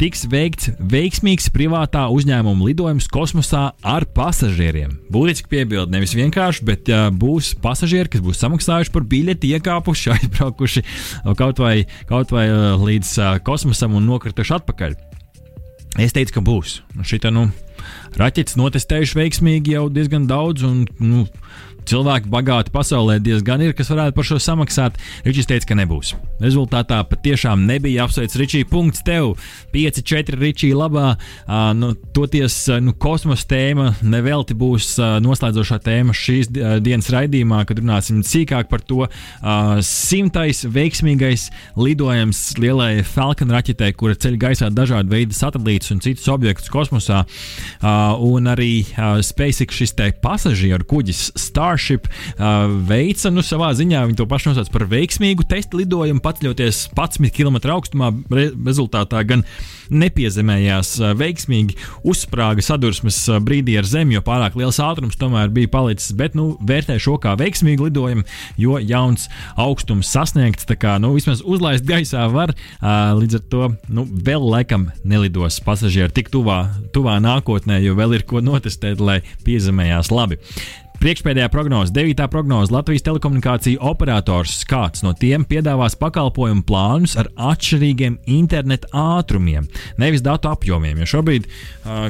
[0.00, 4.98] tiks veikts veiksmīgs privātā uzņēmuma lidojums kosmosā ar pasažieriem.
[5.12, 10.84] Būtiski piebildi, nevis vienkārši, bet uh, būs pasažieri, kas būs samaksājuši par biļeti, iekāpuši, aizbraukuši
[11.40, 11.74] kaut vai,
[12.10, 15.00] kaut vai uh, līdz uh, kosmosam un nokrituši atpakaļ.
[16.00, 16.78] Es teicu, ka būs.
[17.04, 17.50] Šita, nu,
[18.20, 21.26] raķetes notestējuši veiksmīgi jau diezgan daudz, un nu,
[21.88, 24.98] cilvēki bagāti pasaulē diezgan ir, kas varētu par šo samaksāt.
[25.26, 26.14] Ričijs teica, ka nebūs.
[26.42, 28.68] Rezultātā patiešām nebija apsveicis Ričija.
[28.70, 29.34] Punkts tev.
[29.74, 31.14] 5-4 Ričija labā.
[31.46, 37.62] Uh, nu, toties nu, kosmosa tēma nevelti būs uh, noslēdzošā tēma šīs uh, dienas raidījumā,
[37.68, 39.06] kad runāsim sīkāk par to.
[39.06, 46.28] Uh, simtais veiksmīgais lidojums lielai Falcon raķetei, kura ceļ gaisā dažādu veidu satelītus un citus
[46.32, 47.22] objektus kosmosā.
[47.82, 53.70] Uh, un arī uh, SpaceX šis te pasažieru kuģis Star Starship uh, veica nu, savā
[53.72, 58.10] ziņā, viņi to pašu nosauc par veiksmīgu testu lidojumu, paceļoties 11 km augstumā.
[58.28, 59.46] Re rezultātā gan
[59.92, 65.70] nepiezemējās uh, veiksmīgi, uzsprāga sadursmes uh, brīdī ar zemi, jo pārāk liels ātrums tomēr bija
[65.72, 66.12] palicis.
[66.16, 68.26] Bet nu, vērtē šo kā veiksmīgu lidojumu,
[68.60, 70.68] jo jauns augstums sasniegts.
[70.68, 75.56] Tā kā nu, vismaz uzlaist gaisā var, uh, līdz ar to nu, vēl laikam nelidos
[75.64, 80.40] pasažieri tik tuvā, tuvā nākotnē, jo vēl ir ko notestēt, lai piezemējās labi.
[81.02, 82.20] Priekšpēdējā prognoze, 9.
[82.30, 89.66] prognoze Latvijas telekomunikāciju operators kāds no tiem piedāvās pakalpojumu plānus ar atšķirīgiem interneta ātrumiem,
[89.98, 91.00] nevis datu apjomiem.
[91.02, 91.48] Jo šobrīd,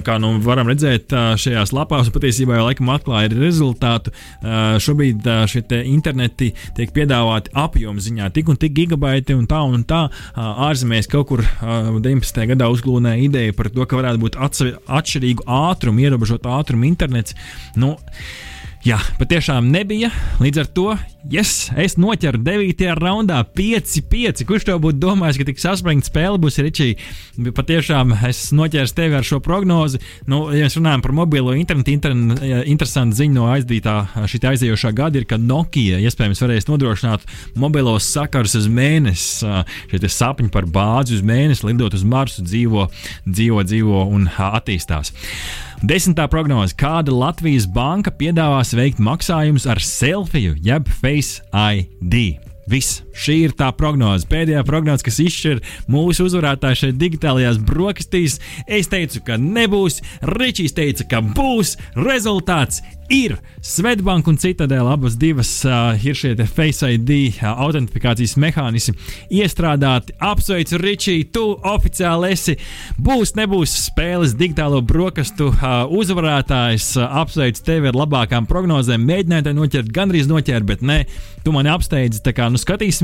[0.04, 4.12] kā nu varam redzēt, šajās lapās patiesībā jau laikam atklāja rezultātu.
[4.84, 10.04] Šobrīd šie interneti tiek piedāvāti apjomu ziņā tik un tik gigabaiti un tā un tā.
[10.36, 12.44] Ārzemēs kaut kur 19.
[12.52, 17.32] gadā uzglūnēja ideja par to, ka varētu būt atšķirīgu ātrumu, ierobežotu ātrumu internets.
[17.80, 17.96] Nu,
[18.82, 20.08] Jā, patiešām nebija.
[20.42, 20.84] Līdz ar to
[21.30, 22.80] yes, es noķeru 9.
[22.98, 24.42] raundā 5-5.
[24.48, 26.96] Kurš to būtu domājis, ka tik saspringta spēle būs Ričija?
[27.54, 30.02] Patiešām es noķēru tevi ar šo prognozi.
[30.26, 35.22] Nu, ja mēs runājam par mobilo internetu, interne, interesanti ziņa no aizdītā šī aizējošā gada
[35.22, 39.46] ir, ka Nokia iespējams varēs nodrošināt mobilos sakarus uz mēnesi.
[39.94, 42.90] Šie sapņi par bāzi uz mēnesi, lidot uz Marsu, dzīvo,
[43.30, 45.14] dzīvo, dzīvo un attīstās.
[45.82, 52.36] Desmitā prognoze, kāda Latvijas banka piedāvās veikt maksājumus ar selfiju jeb Face ID.
[52.70, 53.00] Viss.
[53.12, 54.28] Šī ir tā prognoze.
[54.30, 58.38] Pēdējā prognoze, kas izšķir mūsu uzvarētāju šeit digitālajās brokastīs.
[58.66, 60.00] Es teicu, ka nebūs.
[60.34, 61.76] Ričijs teica, ka būs.
[61.98, 68.96] Rezultāts ir Svetbank un Citadela abas divas uh, ir šie Face ID uh, autentifikācijas mehānismi
[69.30, 70.16] iestrādāti.
[70.18, 72.56] Apsveicu Ričiju, tu oficiāli esi.
[72.98, 76.96] Būs, nebūs spēles digitālo brokastu uh, uzvarētājs.
[76.98, 79.04] Uh, apsveicu tevi ar labākām prognozēm.
[79.06, 80.98] Mēģināju te noķert, gandrīz noķert, bet nē,
[81.44, 82.22] tu mani apsteidzi.
[82.24, 83.01] Tā kā nu skatīsimies,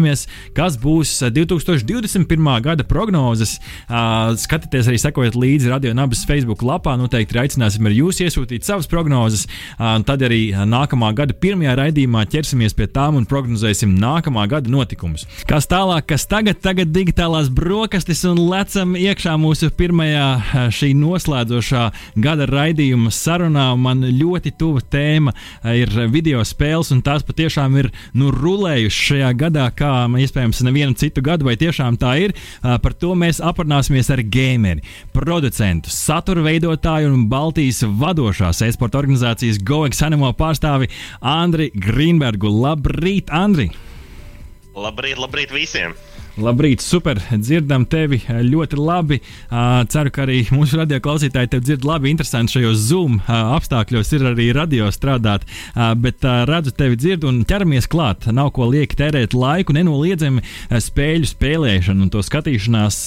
[0.56, 2.50] kas būs 2021.
[2.64, 3.58] gada prognozes.
[3.88, 6.96] Uh, skatieties arī sekojot līdzi radio nabas Facebook lapā.
[7.00, 9.46] Noteikti aicināsim arī jūs iesūtīt savas prognozes.
[9.78, 15.26] Uh, Tad arī nākamā gada pirmajā raidījumā ķersimies pie tām un prognozēsim nākamā gada notikumus.
[15.48, 21.84] Kas tālāk, kas tagad, tagad digitālās brokastis un lecam iekšā mūsu pirmajā šī noslēdzošā
[22.24, 23.68] gada raidījuma sarunā.
[23.78, 25.34] Man ļoti tuva tēma
[25.76, 29.87] ir video spēles, un tās patiešām ir nu, rulējušas šajā gadā, kā
[30.20, 32.36] iespējams nevienu citu gadu, vai tiešām tā ir.
[32.60, 34.84] Par to mēs aprunāsimies ar gameri,
[35.16, 40.88] producentu, satura veidotāju un Baltijas vadošās e-sporta organizācijas Go Goegs animo pārstāvi
[41.22, 42.50] Andri Grīnbergu.
[42.64, 43.70] Labrīt, Andri!
[44.74, 45.94] Labrīt, labrīt visiem!
[46.38, 47.18] Labrīt, super!
[47.34, 49.16] Dzirdam tevi ļoti labi.
[49.90, 52.12] Ceru, ka arī mūsu radio klausītāji tevi dzird labi.
[52.12, 55.48] Interesanti šajos Zoom apstākļos ir arī radio strādāt,
[55.98, 58.30] bet redzu tevi dzird un ķeramies klāt.
[58.30, 63.02] Nav ko lieki tērēt laiku, nenoliedzami spēļu spēlēšanu un to skatīšanās.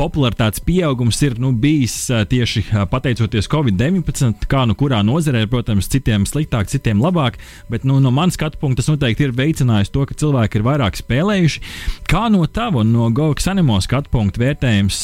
[0.00, 6.70] Popularitātes pieaugums ir nu, bijis tieši pateicoties Covid-19, kā nu kurā nozarē, protams, citiem sliktāk,
[6.72, 7.36] citiem labāk,
[7.68, 10.96] bet nu, no manas skatu punkta tas noteikti ir veicinājis to, ka cilvēki ir vairāk
[10.96, 11.60] spēlējuši.
[12.08, 15.02] Kā no tava un no Gogas animo skatu punkta vērtējums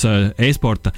[0.49, 0.95] e-sporta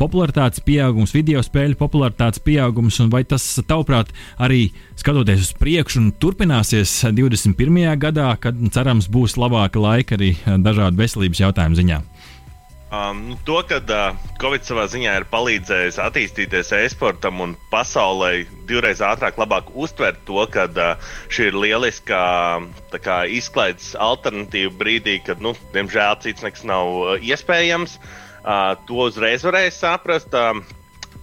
[0.00, 4.10] popularitātes pieaugums, video spēļu popularitātes pieaugums, un vai tas, tavuprāt,
[4.42, 7.86] arī skatoties uz priekšu un turpināsies 21.
[8.02, 12.02] gadā, kad cerams būs labāka laika arī dažādu veselības jautājumu ziņā?
[12.88, 19.02] Um, nu, to, ka uh, Covid savā ziņā ir palīdzējis attīstīties e-sportam un pasaulē divreiz
[19.04, 22.20] ātrāk, labāk uztvert to, ka uh, šī ir lieliska
[23.04, 27.98] kā, izklaides alternatīva brīdī, kad, nu, diemžēl, cits nekas nav uh, iespējams.
[28.38, 30.32] Uh, to uzreiz varēja saprast.
[30.32, 30.64] Uh,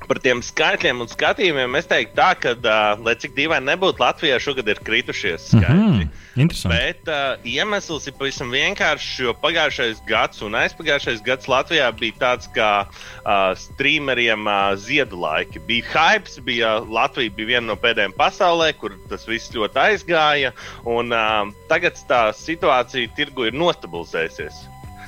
[0.08, 4.40] par tiem skaitļiem un skatījumiem es teiktu, tā, ka, uh, lai cik dīvaini nebūtu, Latvijā
[4.42, 5.76] šogad ir kritušies skaitļi.
[5.76, 6.24] Mm -hmm.
[6.68, 12.50] Bet uh, iemesls ir pavisam vienkāršs, jo pagājušais gads un aizpagājušais gads Latvijā bija tāds
[12.56, 15.64] kā uh, streameriem uh, ziedu laiki.
[15.68, 20.52] Bija hype, bija Latvija bija viena no pēdējām pasaulē, kur tas viss ļoti aizgāja.
[20.84, 24.66] Un, uh, tagad tā situācija tirgu ir nostabilizējusies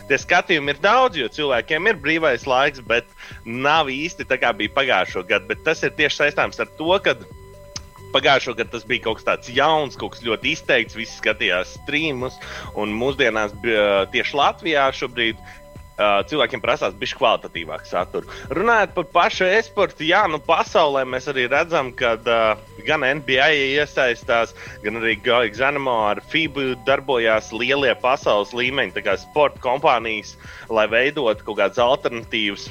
[0.10, 3.10] tie skatījumi ir daudz, jo cilvēkiem ir brīvais laiks, bet
[3.46, 5.50] nav īsti tā kā bija pagājušo gadu.
[5.52, 7.18] Bet tas ir tieši saistāms ar to, ka
[8.16, 10.98] pagājušo gadu tas bija kaut kas tāds jauns, kaut kas ļoti izteikts.
[10.98, 12.38] Visi skatījās streamus,
[12.80, 13.56] un mūsdienās
[14.14, 15.42] tieši Latvijā šobrīd
[15.98, 18.30] Uh, cilvēkiem prasās bišķi kvalitatīvāku saturu.
[18.54, 23.48] Runājot par pašu e-sportu, jā, nu pasaulē mēs arī redzam, ka uh, gan NBA
[23.80, 30.36] iesaistās, gan arī Gaujas ar FIBU darbojās lielie pasaules līmeņa sporta kompānijas,
[30.70, 32.70] lai veidotu kaut kādas alternatīvas.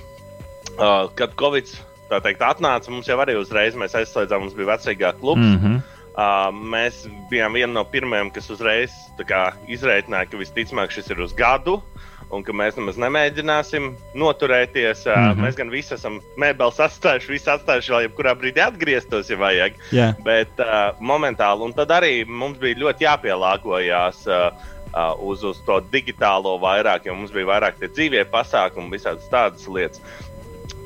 [0.79, 1.75] Uh, kad Covid
[2.23, 5.43] teikt, atnāca, mums jau arī uzreiz mēs aizslēdzām, mums bija vecākā kluba.
[5.43, 5.83] Mm -hmm.
[6.17, 11.35] Uh, mēs bijām viena no pirmajām, kas uzreiz kā, izreikināja, ka visticamāk šis ir uz
[11.35, 11.75] gadu.
[11.75, 15.05] Uh, un ka mēs nemaz nemēģināsim noturēties.
[15.07, 15.43] Mm -hmm.
[15.45, 19.77] Mēs gan visi esam mēbeles atstājuši, visi atstājuši vēl jebkurā brīdī atgrieztos, ja vajag.
[19.93, 20.17] Yeah.
[20.25, 24.27] Bet uh, momentāli, un tad arī mums bija ļoti jāpielāgojas.
[24.27, 29.27] Uh, Uh, uz, uz to digitālo vairāk, jo mums bija vairāk tie dzīvie pasākumi, visādas
[29.29, 30.01] tādas lietas.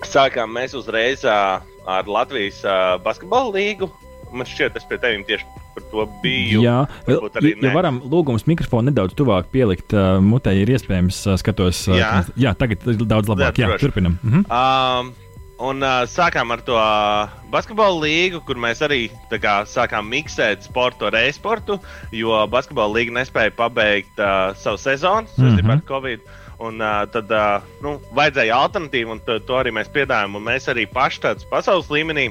[0.02, 3.90] Sākām mēs uzreiz uh, ar Latvijas uh, basketbalu līgu.
[4.32, 6.64] Man šķiet, tas pie tevis tieši par to biju.
[6.64, 7.18] Jā, ja,
[7.50, 11.86] ja varam lūgums mikrofonu nedaudz tuvāk pielikt uh, mutē, ir iespējams, uh, skatos.
[11.88, 12.12] Uh, jā.
[12.48, 13.58] jā, tagad ir daudz labāk.
[13.60, 14.18] Jā, jā turpinam.
[14.22, 14.46] Mhm.
[14.50, 15.12] Um,
[15.60, 21.10] Un uh, sākām ar to uh, basketbalu līgu, kur mēs arī kā, sākām miksēt sportu
[21.10, 21.76] ar e-sportu,
[22.16, 25.74] jo basketbalu līga nespēja pabeigt uh, savu sezonu saistībā mm -hmm.
[25.76, 26.20] ar Covid.
[26.60, 30.40] Un, uh, tad uh, nu, vajadzēja alternatīvu, un to arī mēs piedāvājam.
[30.44, 32.30] Mēs arī paši tādā pasaules līmenī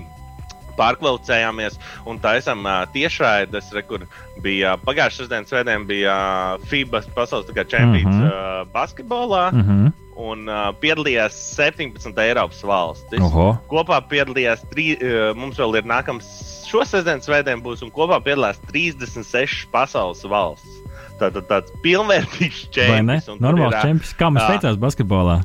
[0.79, 4.05] pārkvalificējāmies un taisām uh, tiešraides, re, kur
[4.43, 6.15] bija uh, pagājušā sestdienas svētdien bija
[6.57, 8.29] uh, FIBA pasaules čempions uh -huh.
[8.29, 9.49] uh, basketbolā.
[9.51, 9.91] Mm -hmm.
[10.19, 13.21] Un uh, piedalījās 17 Eiropas valstis.
[13.23, 13.57] Oho.
[13.71, 16.27] Kopā piedalījās, trī, uh, mums vēl ir nākamais
[16.69, 20.75] šo sestdienas svētdien būs, un kopā piedalās 36 pasaules valstis.
[21.19, 23.27] Tātad tāds pilnvērtīgs čempions.
[23.43, 24.13] Normāls čempions.
[24.19, 25.41] Kā mums teicās basketbolā?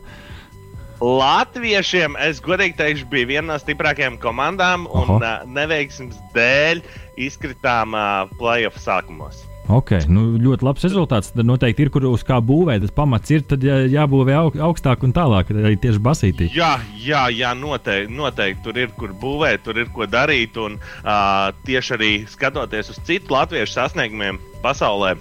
[1.04, 5.18] Latviešiem, es godīgi teikšu, bija viena no stiprākajām komandām, un Oho.
[5.20, 6.80] uh, neveiksmes dēļ
[7.20, 9.42] izkritām uh, playoff sākumos.
[9.72, 11.30] Ok, nu, ļoti labs rezultāts.
[11.32, 12.82] Tad noteikti ir, kur uz kā būvēt.
[12.84, 16.48] Tas pamats ir, tad jā, jābūvē aug, augstāk un tālāk, arī tieši basītī.
[16.56, 20.60] Jā, jā, jā noteikti, noteikti tur ir kur būvēt, tur ir ko darīt.
[20.60, 25.14] Un uh, tieši arī skatoties uz citu latviešu sasniegumiem pasaulē.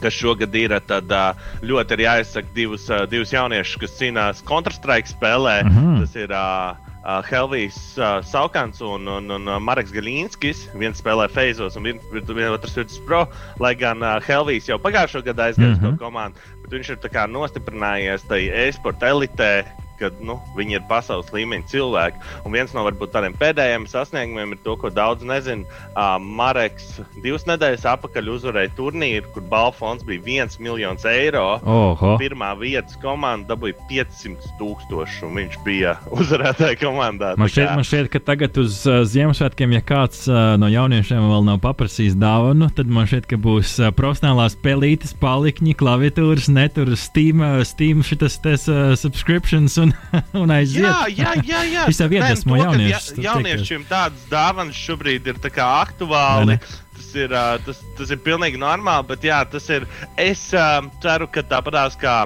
[0.00, 1.12] Kas šogad ir, tad
[1.64, 5.62] ļoti ir jāizsaka divus, divus jauniešus, kas cīnās Counter-Strike spēlē.
[5.64, 6.02] Mhm.
[6.02, 10.66] Tas ir uh, Helvijas uh, Saukants un, un, un Marks Galīnskis.
[10.76, 13.24] Viens spēlē Feizos, un viens vien, otrs ir Pro.
[13.62, 15.96] Lai gan uh, Helvijas jau pagājušo gadu aizgāja uz Mhm.
[15.96, 19.64] to komandu, bet viņš ir nostiprinājies tajā e-sporta elitē.
[20.00, 22.22] Kad nu, viņi ir pasaules līmeņa cilvēki.
[22.44, 25.64] Un viens no varbūt tādiem pēdējiem sasniegumiem ir to, ko daudz nezina.
[25.96, 31.46] Uh, Mareks divas nedēļas atpakaļ uzvarēja turnīru, kur balvu fonds bija 1 miljons eiro.
[31.64, 32.14] Oho.
[32.20, 37.34] Pirmā vietas komanda dabūja 500 tūkstoši, un viņš bija uzvarētāja komandā.
[37.40, 41.46] Man šķiet, man šķiet, ka tagad uz uh, Ziemassvētkiem, ja kāds uh, no jauniešiem vēl
[41.48, 47.42] nav paprasījis dāvanu, tad man šķiet, ka būs uh, profesionālās pelītes, palikņi, klaviatūras, netur Steam,
[47.44, 49.85] uh, Steam šitas tes, uh, subscriptions un,
[50.42, 50.86] un aiziet.
[50.86, 51.62] Jā, jā, jā.
[51.72, 51.84] jā.
[51.90, 56.58] Es jau iedvesmu ka jauniešus, ja- Jauniešiem tādas dāvanas šobrīd ir aktuāli.
[56.96, 57.32] Tas ir,
[57.66, 59.86] tas, tas ir pilnīgi normāli, bet jā, tas ir.
[60.16, 62.24] Es ceru, ka tāpatās kā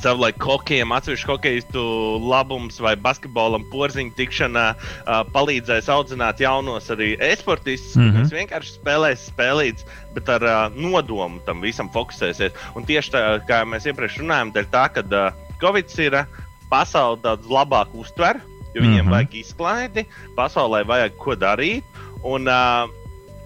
[0.00, 1.82] savulaik hokejem, atsevišķu hokeistu
[2.20, 7.96] labums vai basketbolam porziņu tikšana uh, palīdzēs audzināt jaunos arī e-sportistus.
[7.96, 8.10] Mm.
[8.10, 8.18] -hmm.
[8.20, 12.56] Viņš vienkārši spēlēs spēlītas, bet ar uh, nodomu tam visam fokusēsies.
[12.76, 17.22] Un tieši tā, kā mēs iepriekš runājām, dēļ tā, ka uh, Covid ir uh, pasauli
[17.22, 18.40] daudz labāk uztver,
[18.74, 19.10] jo viņiem mm -hmm.
[19.10, 21.84] vajag izklaidi, pasaulē vajag ko darīt.
[22.22, 22.88] Un, uh,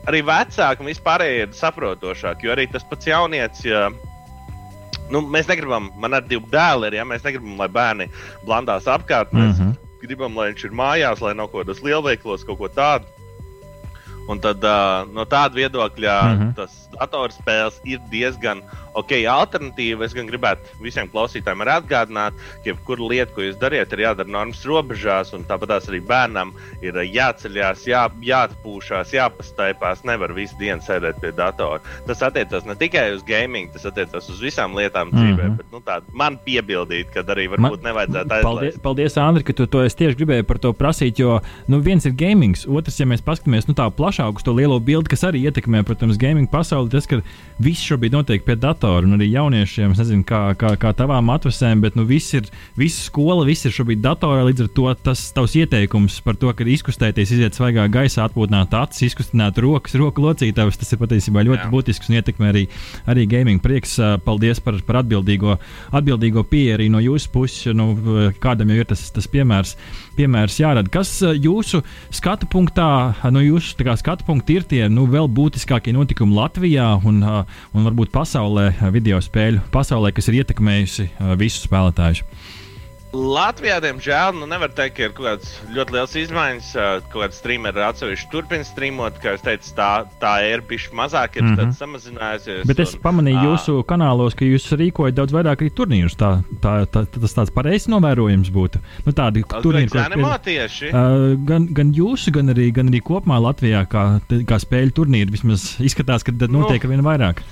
[0.09, 3.65] arī vecāki un vispārējie ir saprotošāki, jo arī tas pats jaunietis.
[3.65, 3.91] Ja,
[5.11, 8.07] Nu, mēs negribam, man ir divi dēli, ir, ja mēs negribam, lai bērni
[8.47, 9.33] blandās apkārt.
[9.35, 9.73] Mēs mm.
[9.73, 9.97] -hmm.
[10.05, 13.11] gribam, lai viņš ir mājās, lai nav kaut kādos lielveikalos, kaut ko tādu.
[14.31, 16.39] Un tad uh, no tāda viedokļa mm.
[16.39, 16.55] -hmm.
[16.55, 18.63] tas datorspēles ir diezgan
[18.95, 20.05] ok, alternatīva.
[20.05, 22.33] Es gan gribētu visiem klausītājiem atgādināt,
[22.65, 26.95] ka jebkura lieta, ko jūs dariet, ir jādara normas robežās, un tāpat arī bērnam ir
[26.95, 30.03] jāceļās, jā, jāatpūšās, jāpastaipās.
[30.09, 31.81] Nevar visu dienu sēdēt pie datora.
[32.09, 35.17] Tas attiecas ne tikai uz gaming, tas attiecas uz visām lietām Mhm.
[35.21, 38.83] dzīvē, bet nu, tā man piebildīt, ka arī varbūt nevajadzētu Paldies, aizlaist.
[38.83, 41.19] paldies Andri, ka tu to es tieši gribēju par to prasīt.
[41.19, 44.81] Jo nu, viens ir gaming, otrs, ja mēs paskatāmies nu, tā plašāk uz to lielo
[44.81, 47.21] bildi, kas arī ietekmē, protams, gaming pasauli, tas, ka
[47.61, 51.83] viss šobrīd notiek pie datora un arī jauniešiem, es nezinu, kā, kā, kā tavām atvasēm,
[51.85, 54.45] bet nu, viss ir, visa skola, viss ir šobrīd datorā.
[54.49, 59.11] Līdz ar to tas tavs ieteikums par to, ka izkustēties, iziet svaigā gaisā, atpūtināt acis,
[59.11, 61.71] izkustināt rokas, roku locītavas, tas ir patiesībā ļoti Jā.
[61.73, 62.67] būtisks un ietekmē arī,
[63.11, 63.63] arī gaming.
[63.63, 65.59] Prieks, paldies par, par atbildīgo,
[65.97, 67.71] atbildīgo pieeju arī no jūsu puses.
[67.77, 67.93] Nu,
[68.43, 69.77] kādam jau ir tas, tas piemērs,
[70.19, 70.91] piemērs jārada.
[70.93, 71.83] Kas jūsu
[72.15, 72.89] skatu punktā,
[73.33, 77.89] no jūsu tā kā skatu punkta ir tie nu, vēl būtiskākie notikumi Latvijā un, un
[77.89, 82.25] varbūt pasaulē, video spēļu pasaulē, kas ir ietekmējusi ā, visus spēlētājus?
[83.11, 86.67] Latvijā, diemžēl, nu nevar teikt, ka ir kaut kādas ļoti liels izmaiņas.
[86.79, 89.89] ā, Kaut kāda streamera atsevišķi turpina streamot, kā jūs teicat, tā,
[90.23, 91.57] tā ir bijusi mazāk, ir mm.
[91.59, 91.73] -hmm.
[91.75, 92.69] samazinājusies.
[92.71, 96.15] Bet es un, pamanīju ā, jūsu kanālos, ka jūs rīkojat daudz vairāk arī turnīrus.
[96.21, 96.31] Tā,
[96.63, 98.79] tā, tā, tas tāds pareizs novērojums būtu.
[99.07, 100.93] Nu, tādi turnīri, kur- animā tieši.
[100.95, 105.81] Uh, gan, gan jūsu, gan arī, gan arī kopumā Latvijā, kā, kā spēļu turnīri, vismaz
[105.83, 107.43] izskatās, ka tad notiek ar vien vairāk.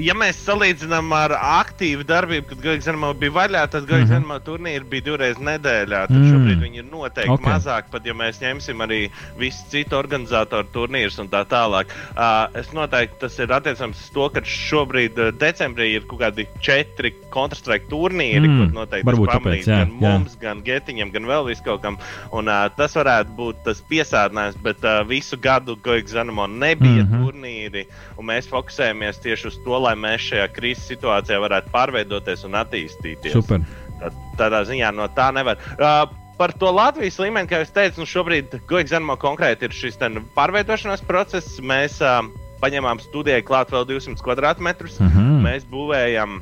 [0.00, 4.40] Ja mēs salīdzinām ar aktīvu darbību, kad Gaigas Zenmā bija vaļā, tad Gaigas mm -hmm.
[4.46, 6.06] turnīri bija divreiz nedēļā.
[6.08, 6.22] Tad Mhm.
[6.22, 6.30] Mm.
[6.32, 7.40] šobrīd viņi ir noteikti Ok.
[7.40, 7.52] okay.
[7.52, 11.86] mazāk, pat ja mēs ņemsim arī visu citu organizatoru turnīrus un tā tālāk.
[12.16, 16.46] Uh, es noteikti tas ir attiecams uz to, ka šobrīd uh, decembrī ir kaut kādi
[16.60, 19.94] četri Counter-Strike turnīri, Mm, ko noteikti varbūt es pamanīju tāpēc, jā, gan jā.
[20.00, 21.98] mums, gan Getiņam, gan vēl viskaut kam.
[22.32, 27.12] Un, uh, tas varētu būt tas piesādinājums, bet uh, visu gadu Gaigas Zenmā nebija mm
[27.12, 27.14] Mhm.
[27.14, 27.24] -hmm.
[27.26, 32.58] turnīri, un mēs fokusējamies tieši uz to, lai mēs šajā krīzes situācijā varētu pārveidoties un
[32.62, 33.36] attīstīties.
[33.36, 33.64] Super.
[34.00, 35.60] Tad, tādā ziņā no tā nevar.
[35.78, 36.04] Uh,
[36.42, 40.16] Par to Latvijas līmeni, kā jau teicu, nu šobrīd Goigs Zenmo konkrēti ir šis ten
[40.34, 41.60] pārveidošanās process.
[41.62, 42.24] Mēs uh,
[42.62, 44.96] paņēmām studijai klāt vēl 200 kvadrātmetrus.
[45.04, 45.42] Mhm.
[45.44, 46.40] Mēs būvējam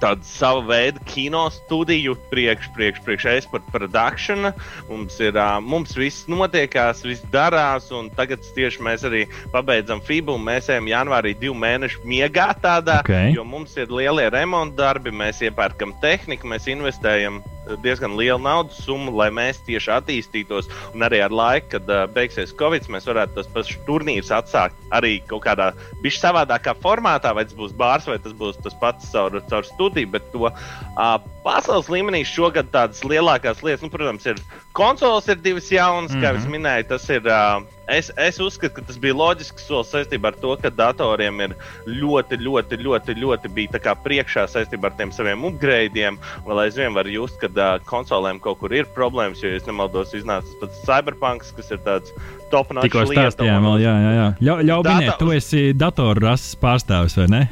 [0.00, 4.52] tādu savu veidu kino studiju, priekš, priekš, priekš eksporta produkšana.
[4.88, 10.38] Mums ir, mums viss notiekās, viss darās, un tagad tieši mēs arī pabeidzam FIBU.
[10.40, 13.14] Mēs ejam janvārī divu mēnešu miegā tādā, Ok.
[13.36, 17.42] jo mums ir lielie remonta darbi, mēs iepērkam tehniku, mēs investējam
[17.84, 20.70] diezgan lielu naudas summu, lai mēs tieši attīstītos.
[20.94, 25.18] Un arī ar laiku, kad uh, beigsies Covid, mēs varētu tos pašus turnīrus atsākt arī
[25.30, 25.70] kaut kādā
[26.04, 30.12] bišķi savādākā formātā, vai tas būs bārs, vai tas būs tas pats caur, caur studiju.
[30.16, 34.40] Bet to uh, pasaules līmenī šogad tādas lielākās lietas, nu, protams, ir
[34.76, 36.24] konsoles, ir divas jaunas, mm -hmm.
[36.24, 37.22] kā jau minēju, tas ir.
[37.26, 41.54] Uh, Es, es uzskatu, ka tas bija loģisks solis saistībā ar to, ka datoriem ir
[41.86, 46.18] ļoti, ļoti, ļoti, ļoti bija tā kā priekšā saistībā ar tiem saviem upgradeiem.
[46.46, 50.14] Vēl aizvien var just, ka uh, konsolēm kaut kur ir problēmas, jo, ja es nemaldos,
[50.14, 52.14] iznāca tas pats Cyberpunks, kas ir tāds
[52.54, 54.14] top-notch Tikko stāstījām, vēl, jā, jā.
[54.20, 54.30] jā.
[54.38, 57.44] Ļau, ļau Data- minēt, tu esi datoru rases pārstāvis, vai ne?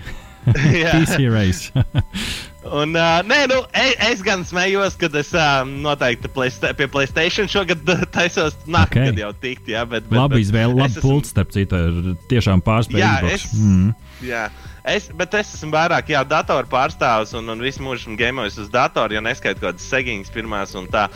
[0.95, 1.73] PC race.
[2.69, 7.49] Un, uh, nē, nu, es, es gan smējos, ka es uh, noteikti playsta pie Playstation
[7.49, 7.81] šogad
[8.13, 8.99] taisos nākt, Ok.
[8.99, 9.07] okay.
[9.13, 9.71] kad jau tikt.
[9.73, 13.01] Jā, bet, bet, Labi izvēle, es labi esmu- pults, starp citu, ir tiešām pārspējis.
[13.01, 13.35] Jā, Xbox.
[13.35, 13.95] es- Mm.
[14.27, 14.45] Jā,
[14.85, 18.69] es, bet es esmu vairāk jā, datoru pārstāvis un, un visu mūžu esmu gamojis uz
[18.75, 21.07] datoru, ja neskaitu kaut kādas segiņas pirmās un tā.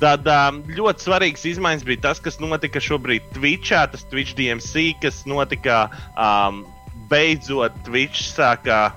[0.00, 5.24] Tad um, ļoti svarīgs izmaiņas bija tas, kas notika šobrīd Twitchā, tas Twitch DMC, kas
[5.28, 6.62] notika um,
[7.10, 8.92] beidzot Twitch sākā.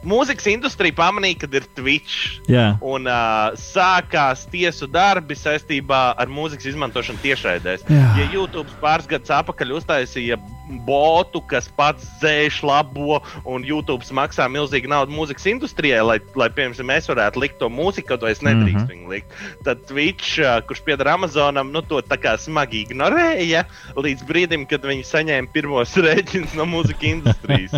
[0.00, 2.38] Mūzikas industrija pamanīja, ka ir Twitch.
[2.48, 2.72] Jā.
[2.80, 7.84] Un uh, sākās tiesu darbi saistībā ar mūzikas izmantošanu tiešraidēs.
[7.90, 10.40] Ja YouTube pāris gadus atpakaļ uztaisīja
[10.86, 16.86] botu, kas pats dzēš, labo, un YouTube maksā milzīgu naudu mūzikas industrijai, lai, lai piemēram,
[16.86, 18.86] mēs varētu likt to mūziku, kaut vai es nedrīkstu mm.
[18.86, 18.94] -hmm.
[18.94, 19.34] viņu likt,
[19.66, 23.64] tad Twitch, uh, kurš pieder Amazonam, nu, to tā kā smagi ignorēja
[23.96, 27.74] līdz brīdim, kad viņi saņēma pirmos rēķinus no mūzikas industrijas.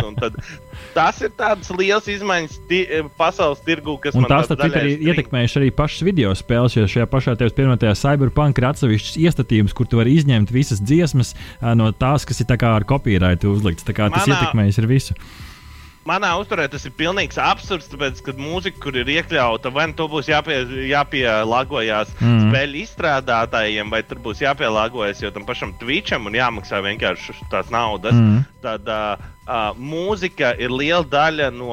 [0.93, 2.81] Tas ir tāds liels izmaiņas ti
[3.17, 7.35] pasaules tirgū, kas Un tās ir string- ietekmējušas arī pašas video spēles, jo šajā pašā
[7.39, 12.25] tevis pieminētajā Cyberpunk ir atsevišķs iestatījums, kur tu vari izņemt visas dziesmas ā, no tās,
[12.29, 13.83] kas ir tā kā ar copyright uzlikts.
[13.87, 15.13] Tā kā tas Manā- ietekmējis ar visu.
[16.03, 20.09] Manā uzturē tas ir pilnīgs absurds, tāpēc, ka mūzika, kur ir iekļauta, vai nu to
[20.11, 20.57] būs jāpie,
[20.89, 22.49] jāpielāgojas mm.
[22.49, 28.19] spēļu izstrādātājiem, vai tur būs jāpielāgojas jau tam pašam Twitcham un jāmaksā vienkārši tās naudas,
[28.19, 28.43] mm.
[28.65, 29.15] tad uh,
[29.47, 31.71] uh, mūzika ir liela daļa no.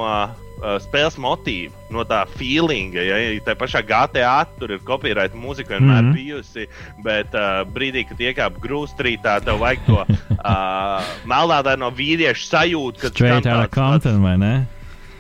[0.61, 3.01] Uh, spēles motīva, no tā feelinga.
[3.01, 6.11] Ja, ja tā pašā GTA tur ir copyright mūzika vienmēr mm.
[6.11, 6.19] -hmm.
[6.19, 6.67] bijusi,
[7.05, 13.09] bet uh, brīdī, kad iekāp grūstrītā, tev vajag to uh, melnādā no vīrieša sajūtu, ka
[13.09, 14.53] Straight out of Compton, vai ne?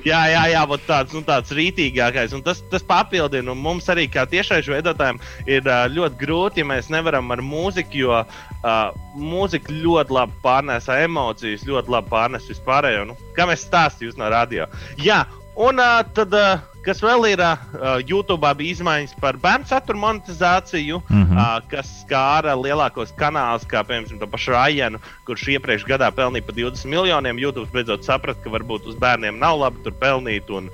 [0.06, 2.32] Jā, jā, jā būt tāds, nu, tāds rītīgākais.
[2.36, 3.52] Un tas, tas papildina.
[3.52, 5.20] Un mums arī, kā tiešais veidotājiem,
[5.50, 8.80] ir ļoti grūti, ja mēs nevaram ar mūziku, jo uh,
[9.18, 13.06] mūzika ļoti labi pārnēsā emocijas, ļoti labi pārnēs vispārējo.
[13.10, 14.68] Nu, kā mēs stāstījām no radio.
[15.00, 15.22] Jā,
[15.60, 21.00] un uh, tad, uh, kas vēl ir, uh, YouTube bija izmaiņas par bērnu satura monetizāciju,
[21.08, 21.22] mm.
[21.22, 21.38] -hmm.
[21.38, 26.54] uh, kas skāra lielākos kanālus, kā piemēram to pašu Rajanu, kurš iepriekš gadā pelnīja par
[26.54, 27.38] 20 miljoniem.
[27.38, 30.70] YouTube beidzot saprata, ka varbūt uz bērniem nav labi tur pelnīt, un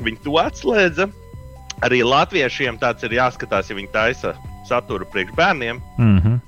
[0.00, 1.10] viņi to atslēdza.
[1.80, 4.34] Arī latviešiem tāds ir jāskatās, ja viņi taisa
[4.68, 5.80] saturu priekš bērniem.
[5.98, 6.40] Mm -hmm.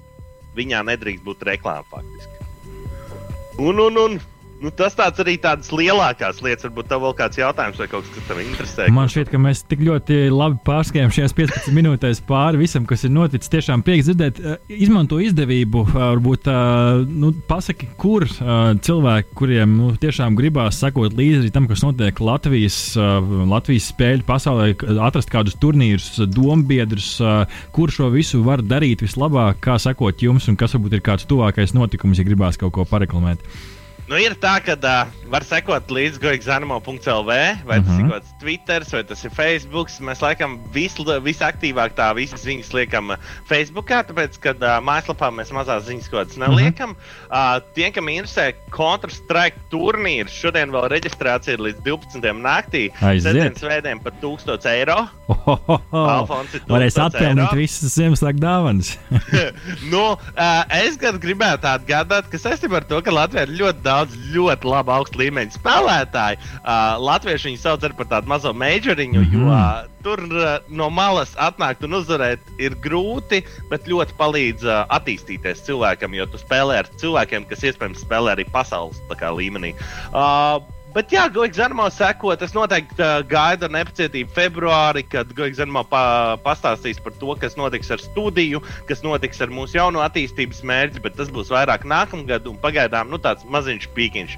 [0.56, 2.32] Viņā nedrīkst būt reklāma faktiski.
[3.58, 4.20] Un, un, un
[4.62, 8.14] nu, tas tāds arī tādas lielākās lietas, varbūt tev vēl kāds jautājums vai kaut kas,
[8.18, 8.88] kas tev interesē.
[8.92, 13.14] Man šķiet, ka mēs tik ļoti labi pārskājām šajās 15 minūtēs pāri visam, kas ir
[13.14, 13.50] noticis.
[13.52, 15.84] Tiešām prieks dzirdēt, Eh, izmanto izdevību.
[15.86, 21.82] eh, Varbūt eh, nu, pasaki, kur cilvēki, kuriem nu, tiešām gribās sekot līdzi tam, kas
[21.84, 24.66] notiek Latvijas, Latvijas spēļu pasaulē,
[25.06, 27.14] atrast kādus turnīrus, dombiedrus,
[27.74, 31.74] kur šo visu var darīt vislabāk, kā sekot jums, un kas varbūt ir kāds tuvākais
[31.76, 33.42] notikums, ja gribās kaut ko pareklamēt.
[34.12, 37.30] Nu, ir tā, ka uh, var sekot līdzi goigzanamo.lv,
[37.64, 38.00] vai tas Mhm.
[38.02, 39.88] ir kaut kāds Twitter, vai tas ir Facebook.
[40.04, 43.16] Mēs laikam vis, visaktīvāk tā visas ziņas liekam uh,
[43.48, 46.90] Facebookā, tāpēc, ka uh, mājaslapā mēs mazās ziņas kaut kādas neliekam.
[46.92, 47.56] Mm -hmm.
[47.56, 52.36] uh, tie, kam interesē Counter-Strike turnīrs, šodien vēl reģistrācija ir līdz 12.
[52.36, 52.90] naktī.
[53.00, 53.56] Aiziet.
[53.56, 55.08] Svētdien par 1000 eiro.
[55.92, 58.98] Alfons Varēs 1000 atpelnīt visas Ziemassvētku dāvanas.
[59.92, 64.01] nu, uh, es gan gribētu atgādāt, ka saistībā ar to, ka Latvijā ir ļoti daudz
[64.34, 69.40] ļoti labu augstu līmeņu spēlētāju, uh, Latvieši viņu sauc par tādu mazo majoriņu, mm -hmm.
[69.40, 74.84] jo uh, tur uh, no malas atnākt un uzvarēt ir grūti, bet ļoti palīdz uh,
[74.88, 79.74] attīstīties cilvēkam, jo tu spēlē ar cilvēkiem, kas iespējams spēlē arī pasaules kā, līmenī.
[80.12, 80.62] Uh,
[80.92, 81.24] Bet, jā,
[81.56, 82.42] Zanamo sekot.
[82.44, 87.90] Es noteikti uh, gaidu ar nepacietību februāri, kad Zanamo pa, pastāstīs par to, kas notiks
[87.94, 92.60] ar studiju, kas notiks ar mūsu jauno attīstības mērķi, bet tas būs vairāk nākamgad un
[92.60, 94.36] pagaidām nu, tāds maziņš pīkiņš.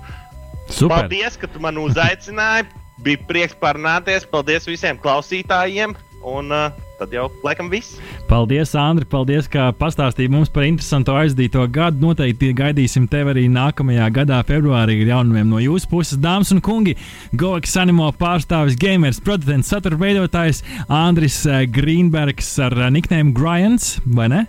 [0.70, 0.94] Super!
[0.94, 2.70] Paldies, ka tu man uzaicināji.
[3.04, 4.26] bija prieks parunāties.
[4.30, 5.96] Paldies visiem klausītājiem!
[6.24, 7.98] Un uh, tad jau laikam viss.
[8.28, 9.06] Paldies, Andri!
[9.10, 12.02] Paldies, ka pastāstīji mums par interesantu aizdīto gadu.
[12.04, 16.20] Noteikti gaidīsim tevi arī nākamajā gadā, februārī, ar jaunumiem no jūsu puses.
[16.22, 16.96] Dāmas un kungi,
[17.36, 24.30] Goeks Animo pārstāvis, gamers, producents, satura veidotājs Andris eh, Greenbergs ar eh, niknēm Grians, vai
[24.32, 24.44] ne?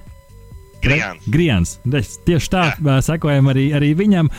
[0.86, 1.32] Grijāns.
[1.32, 1.80] Grians.
[2.02, 4.32] Es Tieši tā, eh, sekojam arī, arī viņam.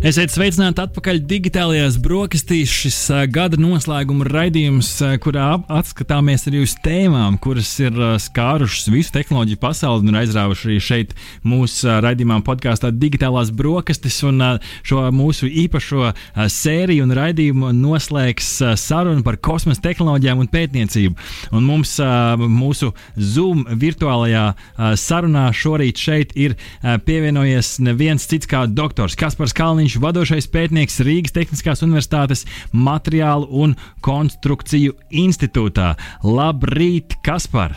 [0.00, 2.70] Esiet sveicināti atpakaļ digitālajās brokastīs.
[2.72, 2.96] Šis
[3.28, 4.88] gada noslēguma raidījums,
[5.20, 11.12] kurā atskatāmies arī uz tēmām, kuras ir skārušas visu tehnoloģiju pasauli un aizrāvuši arī šeit
[11.44, 14.22] mūsu raidījumā podkāstā Digitālās brokastis.
[14.24, 14.40] Un,
[14.88, 16.14] šo mūsu īpašo
[16.48, 18.48] sēriju un raidījumu noslēgs
[18.80, 21.28] saruna par kosmosa tehnoloģijām un pētniecību.
[21.52, 21.98] Un mums
[22.40, 24.48] mūsu Zoom virtuālajā
[24.96, 31.82] sarunā šorīt šeit ir pievienojies neviens cits kā doktors Kaspars Kalniņš, vadošais pētnieks Rīgas Tehniskās
[31.86, 33.74] Universitātes Materiālu un
[34.06, 35.94] konstrukciju institūtā.
[36.22, 37.74] Labrīt, Kaspar!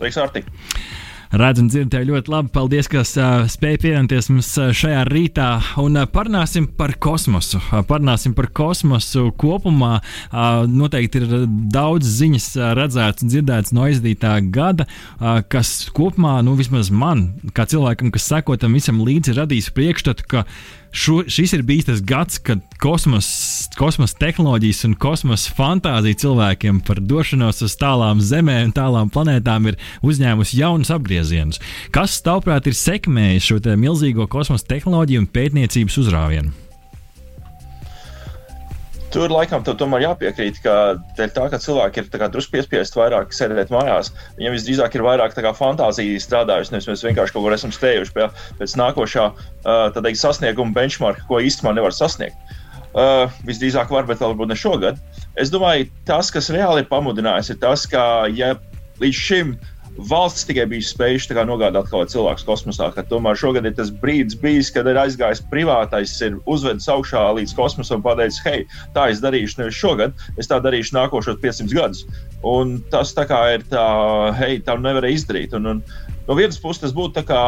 [0.00, 0.42] Sveiks, Arti!
[1.32, 2.50] Redzu un dzirdu tevi ļoti labi.
[2.52, 5.46] Paldies, ka uh, spēj pievienoties mums šajā rītā.
[5.80, 7.56] Un uh, parunāsim par kosmosu.
[7.62, 9.94] Uh, parunāsim par kosmosu kopumā.
[10.28, 16.34] Uh, noteikti ir daudz ziņas uh, redzētas un dzirdētas no aizdītā gada, uh, kas kopumā,
[16.44, 20.44] nu vismaz man, kā cilvēkam, kas seko tam visam līdzi, ir radījis priekšstatu, ka
[20.92, 27.00] Šo, šis ir bijis tas gads, kad kosmosa kosmos tehnoloģijas un kosmosa fantāzija cilvēkiem par
[27.00, 31.62] došanos uz tālām zemēm un tālām planētām ir uzņēmusi jaunus apgriezienus.
[31.94, 36.61] Kas, tavuprāt, ir sekmējis šo milzīgo kosmosa tehnoloģiju un pētniecības uzrāvienu?
[39.12, 40.74] Tur laikam tev tomēr jāpiekrīt, ka
[41.18, 44.08] dēļ tā, ka cilvēki ir drusku piespiesti vairāk sēdēt mājās,
[44.38, 48.76] viņiem visdrīzāk ir vairāk fantāzija strādājusi, nevis mēs vienkārši kaut kur esam stējuši pie, pēc
[48.80, 52.56] nākošā uh, teikt, sasnieguma benchmarka, ko īstenībā nevar sasniegt.
[52.96, 55.04] Uh, visdrīzāk var, bet varbūt ne šogad.
[55.36, 58.54] Es domāju, tas, kas reāli ir pamudinājis, ir tas, ka ja
[59.02, 59.54] līdz šim
[59.96, 64.70] valsts tikai bija spējuši nogādāt kaut kādu cilvēku kosmosā, tomēr šogad ir tas brīdis bijis,
[64.72, 68.64] kad ir aizgājis privātais, ir uzvedis augšā līdz kosmosam un pateicis, hei,
[68.96, 72.06] tā es darīšu nevis šogad, es tā darīšu nākošos 500 gadus.
[72.42, 73.86] Un tas tā kā ir tā,
[74.38, 75.56] hei, tā nevarēja izdarīt.
[75.58, 75.82] Un, un
[76.28, 77.42] no vienas puses tas būtu tā kā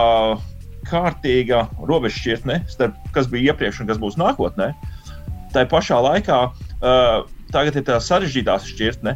[0.85, 4.73] kārtīga robežšķirtne starp kas bija iepriekš un kas būs nākotnē.
[5.55, 7.25] Tā pašā laikā uh,
[7.55, 9.15] tagad ir tā sarežģītā šķirtne.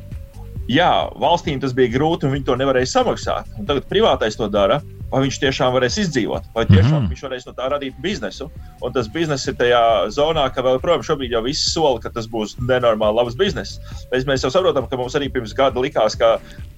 [0.68, 3.48] Jā, valstīm tas bija grūti, un viņi to nevarēja samaksāt.
[3.56, 4.82] Un tagad privātais to dara.
[5.08, 8.50] Vai viņš tiešām varēs izdzīvot, vai tiešām mm viņš varēs no tā radīt biznesu.
[8.84, 9.80] Un tas bizness ir tajā
[10.12, 13.80] zonā, ka vēl joprojām šobrīd jau viss sola, ka tas būs nenormāli labs bizness.
[14.12, 16.34] Mēs, mēs jau saprotam, ka mums arī pirms gada likās, ka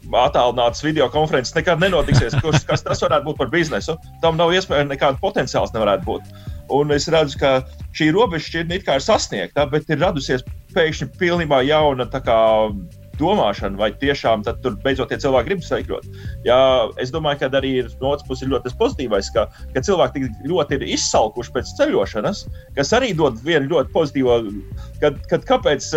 [0.06, 2.38] attālinātas video konferences nekad nenotiksies.
[2.44, 3.98] Kurš, kas tas varētu būt par biznesu?
[4.22, 6.30] Tam nav iespēja, nekāda potenciāls nevarētu būt.
[6.70, 7.56] Un es redzu, ka
[7.98, 12.38] šī robežšķirtne it kā ir sasniegta, bet ir radusies pēkšņi pilnībā jauna tā kā
[13.20, 16.06] domāšana, vai tiešām tur beidzot tie cilvēki grib sekot.
[17.00, 20.78] Es domāju, ka arī ir no otras puses ļoti pozitīvais, ka, ka cilvēki tik ļoti
[20.78, 22.44] ir izsalkuši pēc ceļošanas,
[22.78, 24.38] kas arī dod vienu ļoti pozitīvu,
[25.02, 25.92] kad, kad kāpēc.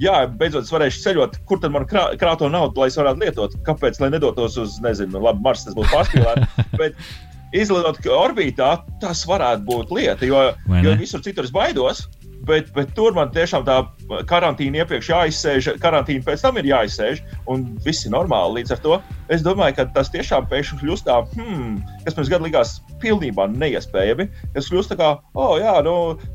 [0.00, 3.56] Jā, beidzot, es varēšu ceļot, kur tad man krā, krāto naudu, lai es varētu lietot.
[3.66, 7.10] Kāpēc, lai nedotos uz, nezinu, labi, Mars, tas būtu pārspīlēts.
[7.60, 8.70] Izlidot orbītā,
[9.02, 10.40] tas varētu būt lieta, jo,
[10.84, 12.06] jo visur citur es baidos.
[12.48, 13.82] Bet, bet tur man tiešām tā
[14.30, 18.60] karantīna iepriekš jāizsēž, karantīna pēc tam ir jāizsēž, un viss ir normāli.
[18.60, 19.00] Līdz ar to
[19.30, 24.26] es domāju, ka tas tiešām pēkšņi kļūst tā, hmm, kas mums gadu likās pilnībā neiespējami.
[24.54, 25.94] Tas kļūst tā kā, oh, jā, nu,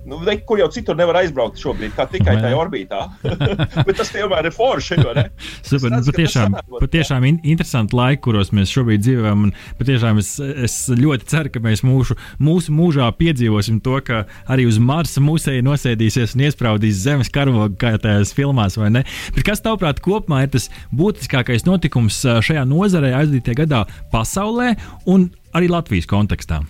[0.09, 3.01] nu ne, kur jau citur nevar aizbraukt šobrīd, kā tikai tajā orbītā.
[3.87, 4.99] bet tas tomēr ir forši.
[5.69, 9.49] Super, nu, patiešām, patiešām in interesanti laiki, kuros mēs šobrīd dzīvojam.
[9.79, 14.79] Patiešām es, es ļoti ceru, ka mēs mūsu, mūsu mūžā piedzīvosim to, ka arī uz
[14.81, 17.45] Marsa mūsēji nosēdīsies un iespraudīs zemes kā
[17.81, 19.03] tajās filmās, vai ne?
[19.35, 24.73] Bet kas, tavuprāt, kopumā ir tas būtiskākais notikums šajā nozarē aizdītajā gadā pasaulē
[25.09, 26.63] un arī Latvijas kontekstā?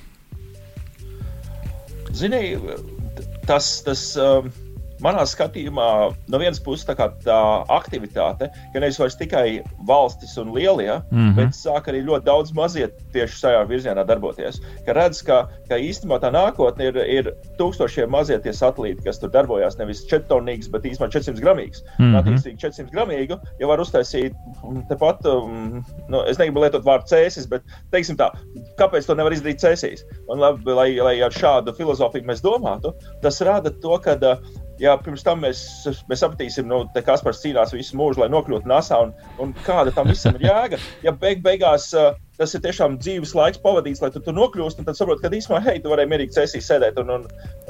[2.15, 2.55] Zini,
[3.47, 3.81] tas.
[3.83, 4.53] tas um...
[5.03, 5.87] Manā skatījumā,
[6.31, 7.39] no vienas puses, tā, tā
[7.73, 11.35] aktivitāte, ka nevis vairs tikai valstis un lielie, mm -hmm.
[11.35, 14.61] bet sāk arī ļoti daudz mazie tieši šajā virzienā darboties.
[14.85, 19.29] Ka redz, ka, ka īstenībā tā nākotne ir, ir tūkstošiem mazie tie satelīti, kas tur
[19.29, 19.77] darbojas.
[19.77, 21.83] Nevis 4 tonīgs, bet īstenībā 400 gramīgs.
[21.99, 22.19] Mm -hmm.
[22.19, 24.33] Attiecīgi 400 gramīgu jau var uztaisīt
[24.89, 28.31] tepat, um, nu, es negribu lietot vārdu cēsis, bet teiksim tā,
[28.79, 30.05] kāpēc to nevar izdarīt cēsīs?
[30.27, 34.37] Un labi, lai, lai ar šādu filozofiju mēs domātu, tas rada to, ka uh,
[34.82, 35.61] ja pirms tam mēs,
[36.09, 40.09] mēs sapratīsim, nu, kas par cīnās visu mūžu, lai nokļūtu NASA un, un kāda tam
[40.11, 40.80] visam ir jēga.
[41.05, 44.86] Ja beig, beigās uh, tas ir tiešām dzīves laiks pavadīts, lai tu tur nokļūstu.
[44.88, 47.27] Tad saproti, ka īstenībā, hei, tu varēji mierīgi cēsī sēdēt un, un,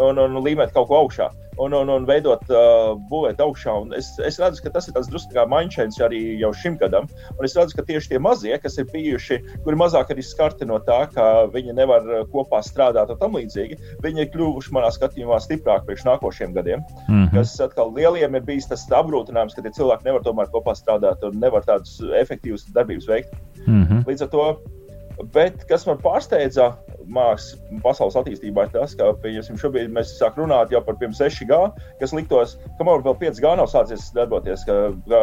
[0.10, 3.74] un, un līmēt kaut ko augšā un, un, un veidot, uh, būvēt augšā.
[3.86, 7.08] Un es, es redzu, ka tas ir tas drusku kā mindčēns arī jau šim gadam.
[7.38, 10.80] Un es redzu, ka tieši tie mazie, kas ir bijuši, kuri mazāk arī skarti no
[10.86, 15.90] tā, ka viņi nevar kopā strādāt un tam līdzīgi, viņi ir kļuvuši manā skatījumā stiprāki
[15.90, 16.84] priekš nākošiem gadiem.
[17.08, 17.32] Mm -hmm.
[17.36, 21.40] Kas atkal lieliem ir bijis tas apgrūtinājums, ka tie cilvēki nevar tomēr kopā strādāt un
[21.40, 23.34] nevar tādus efektīvus darbības veikt.
[23.66, 24.06] Mm -hmm.
[24.06, 24.55] Līdz ar to
[25.34, 26.74] Bet kas man pārsteidza
[27.06, 29.12] mākslas pasaules attīstībā, ir tas, ka
[29.62, 31.60] šobrīd mēs sākam runāt jau par 6G,
[32.02, 34.66] kas liktos, ka man vēl 5G nav sācies darboties.
[34.68, 35.22] Ka, ka,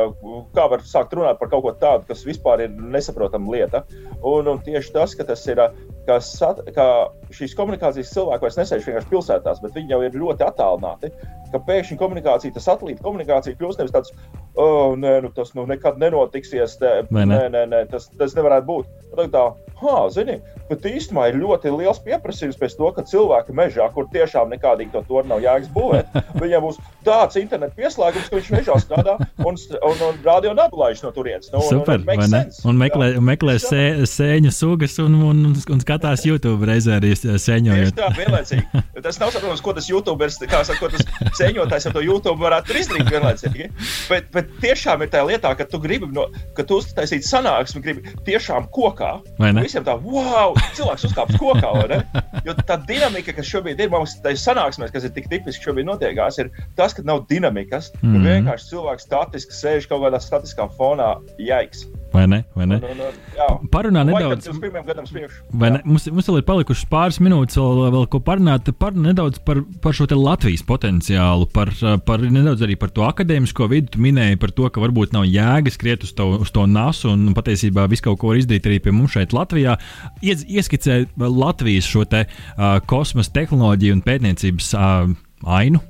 [0.57, 3.85] kā var sākt runāt par kaut ko tādu, kas vispār ir nesaprotama lieta?
[4.23, 5.61] Un, un tieši tas, ka tas ir
[6.07, 6.87] ka, sat, ka
[7.35, 11.13] šīs komunikācijas cilvēki vairs nesēž vienkārši pilsētās, bet viņi jau ir ļoti attālināti.
[11.53, 14.15] Pēkšņi komunikācija, tas satelīta komunikācija kļūst nevis tāds,
[14.57, 17.27] oh, nē, nu, tas nu, nekad nenotiksies, te, ne?
[17.29, 18.89] nē, nē, nē, tas, tas nevarētu būt.
[19.13, 19.43] Tā, tā,
[19.83, 20.39] ha, zini,
[20.71, 25.03] bet īstenībā ir ļoti liels pieprasījums pēc to, ka cilvēki mežā, kur tiešām nekādīgi to
[25.11, 30.05] tur nav jēgas būvēt, viņiem būs tāds internetu pieslēgums, ka viņš mežā strādā un, un,
[30.09, 31.53] un radio nablaiž no turienes.
[31.53, 33.25] Nu, Super, un, un, un, un meklē, jā.
[33.29, 37.97] meklē sē, sēņu sugas un, un, un skatās YouTube reizē arī sēņojot.
[37.97, 38.83] Tā, vienlaicīgi.
[39.03, 41.05] Tas nav saprotams, ko tas YouTuberis, kā saka, ko tas
[41.39, 43.69] sēņotājs ar to YouTube varētu izdarīt vienlaicīgi.
[44.09, 48.15] Bet, bet tiešām ir tā lietā, ka tu gribi, no, ka tu uztaisītu sanāksmi, gribi
[48.27, 49.15] tiešām kokā.
[49.61, 52.23] Visiem tā, wow, cilvēks uzkāps kokā, vai ne?
[52.47, 56.41] Jo tā dinamika, kas šobrīd ir mums tajā sanāksmēs, kas ir tik tipiski šobrīd notiekās,
[56.43, 58.31] ir tas, ka nav dinamikas, mm -hmm.
[58.31, 61.87] vienkārši cilvēks statiski sēž kaut kādā statiskā fonā, jaiks.
[62.13, 62.43] Vai ne?
[62.53, 62.77] Vai ne?
[62.77, 63.01] Un, un,
[63.63, 64.49] un, Parunā nedaudz.
[65.49, 65.81] Vai ne?
[65.89, 68.69] Mums, mums vēl ir palikušas pāris minūtes, vēl, vēl ko parunāt.
[68.79, 71.73] Par nedaudz par, par šo Latvijas potenciālu, par,
[72.07, 73.95] par nedaudz arī par to akadēmisko vidi.
[73.95, 77.33] Tu minēji par to, ka varbūt nav jēgas skriet uz to, uz to nasu un
[77.37, 79.79] patiesībā visu kaut ko var izdarīt arī pie mums šeit Latvijā.
[80.21, 85.17] Ies, ieskicē Latvijas šo te uh, kosmosa tehnoloģiju un pētniecības uh,
[85.49, 85.81] ainu.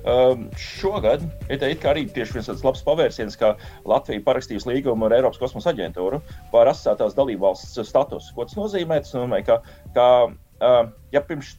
[0.00, 3.52] Um, šogad ir arī viens tāds labs pavērsiens, ka
[3.88, 6.22] Latvija parakstījusi līgumu ar Eiropas kosmosa aģentūru
[6.52, 8.32] par asociētās dalībvalsts statusu.
[8.36, 9.02] Ko tas nozīmē?
[9.04, 9.60] Tas nozīmē, ka,
[9.96, 11.58] ka uh, ja pirms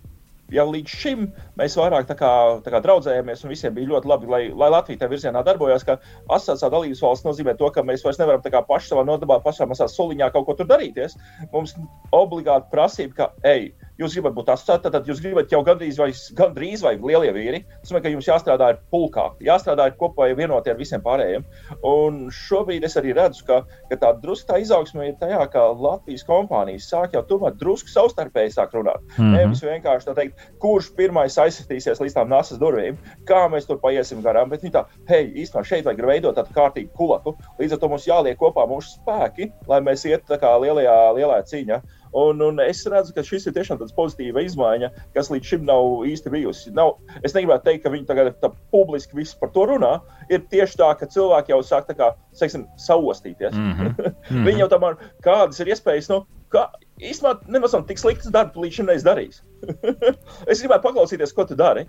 [0.52, 1.26] jau līdz šim
[1.60, 2.32] mēs vairāk tā kā,
[2.66, 5.86] tā kā draudzējāmies, un visiem bija ļoti labi, lai, lai Latvija tajā virzienā darbojās.
[5.88, 5.98] Ka
[6.34, 10.32] asociētā dalības valsts nozīmē to, ka mēs vairs nevaram paši savā nodabā, pašā mazā soliņā
[10.34, 11.16] kaut ko tur darīties.
[11.54, 11.76] Mums
[12.16, 13.72] obligāti prasība, ka, ej,
[14.02, 17.62] jūs gribat būt asociēti, tad jūs gribat jau gandrīz vai, gandrīz vai lielie vīri.
[17.82, 21.46] Tas nozīmē, ka jums jāstrādā ir pulkā, jāstrādā ir kopā vienoti ar visiem pārējiem.
[21.88, 26.26] Un šobrīd es arī redzu, ka, ka tā drusku tā izaugsme ir tajā, ka Latvijas
[26.28, 29.02] kompānijas sāk jau tomēr drusku savstarpēji sāk runāt.
[29.18, 29.38] Mm -hmm.
[29.38, 34.22] Nevis vienkārši tā teikt, kurš pirmais aizsistīsies līdz tām nasas durvīm, kā mēs tur paiesim
[34.22, 34.50] garām.
[34.50, 37.36] Bet viņi tā, hei, īstenībā šeit vajag veidot tādu kārtīgu kulaku.
[37.60, 41.44] Līdz ar to mums jāliek kopā mūsu spēki, lai mēs ietu tā kā lielajā, lielajā
[41.54, 41.82] cīņā.
[42.18, 46.04] Un, un es redzu, ka šis ir tiešām tāds pozitīva izmaiņa, kas līdz šim nav
[46.10, 46.74] īsti bijusi.
[46.76, 49.94] Nav, es negribētu teikt, ka viņi tagad tā publiski visu par to runā.
[50.30, 53.56] Ir tieši tā, ka cilvēki jau sāk kā, teiksim, saostīties.
[53.56, 54.46] Mm -hmm.
[54.48, 56.68] viņi jau tomēr kādas ir iespējas, nu, kā,
[57.02, 59.42] īstenībā nemaz nav tik slikts darbs, līdz šim neesmu darījis.
[60.52, 61.84] es gribētu paklausīties, ko tu dari.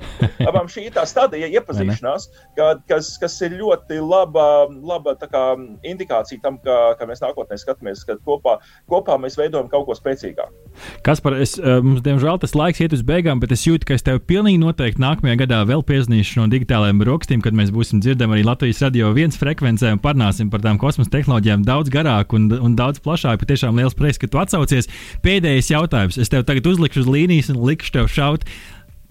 [0.44, 5.44] Abām šī ir tā stadija, iepazīšanās, ka, kas, kas ir ļoti laba, laba kā,
[5.88, 8.58] indikācija tam, ka, ka mēs nākotnē skatāmies, ka kopā,
[8.92, 10.72] kopā mēs veidojam kaut ko spēcīgāku.
[11.06, 13.96] Kas par es, eh, mums, diemžēl, tas laiks iet uz beigām, bet es jūtu, ka
[13.96, 18.38] es tev pilnīgi noteikti nākamajā gadā vēl piezīmēšu no digitālajiem rakstīm, kad mēs būsim dzirdami
[18.38, 22.76] arī Latvijas radio viens frekvencē un parunāsim par tām kosmosa tehnoloģijām daudz garāk un, un
[22.78, 23.40] daudz plašāk.
[23.42, 24.90] Patiešām liels prieks, ka tu atsaucies.
[25.24, 26.20] Pēdējais jautājums.
[26.20, 28.46] Es tev tagad uzlikšu uz līnijas un likšu tev šaut.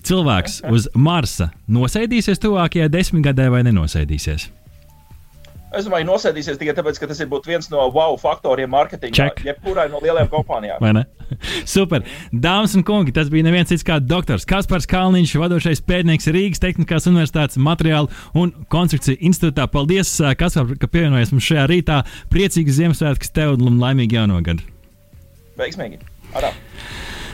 [0.05, 4.49] Cilvēks uz Marsa nosēdīsies tuvākajā desmitgadē vai nenosēdīsies?
[5.71, 10.01] Es domāju, nosēdīsies tikai tāpēc, ka tas ir viens no wow faktoriem mārketingā, jebkurai no
[10.03, 10.81] lielajām kompānijām.
[10.83, 11.05] Vai ne?
[11.73, 12.03] Super.
[12.33, 17.07] Dāmas un kungi, tas bija neviens cits kā doktors Kaspars Kalniņš, vadošais pētnieks Rīgas Tehniskās
[17.07, 19.69] Universitātes materiālu un konstrukciju institūtā.
[19.71, 22.03] Paldies, Kaspar, ka pievienojies mums šajā rītā.
[22.33, 24.67] Priecīgas Ziemassvētkus tev un laimīgi jauno gadu!
[25.61, 25.99] Veiksmīgi!
[26.33, 26.49] Arā.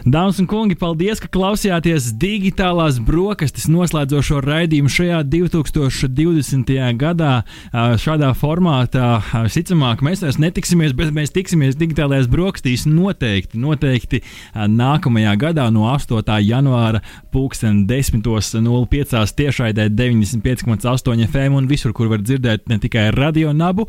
[0.06, 6.74] Dāmas un kungi, paldies, ka klausījāties digitālās brokastis noslēdzošo raidījumu šajā 2020.
[7.00, 7.32] gadā.
[7.74, 14.22] Šādā formātā, visticamāk, mēs vairs netiksimies, bet mēs tiksimies digitālajās brokastīs noteikti, noteikti
[14.54, 16.22] nākamajā gadā no 8.
[16.46, 17.02] janvāra
[17.34, 19.26] 10.05.
[19.42, 23.88] tiešraidē 95,8 FM un visur, kur var dzirdēt ne tikai radio nabu,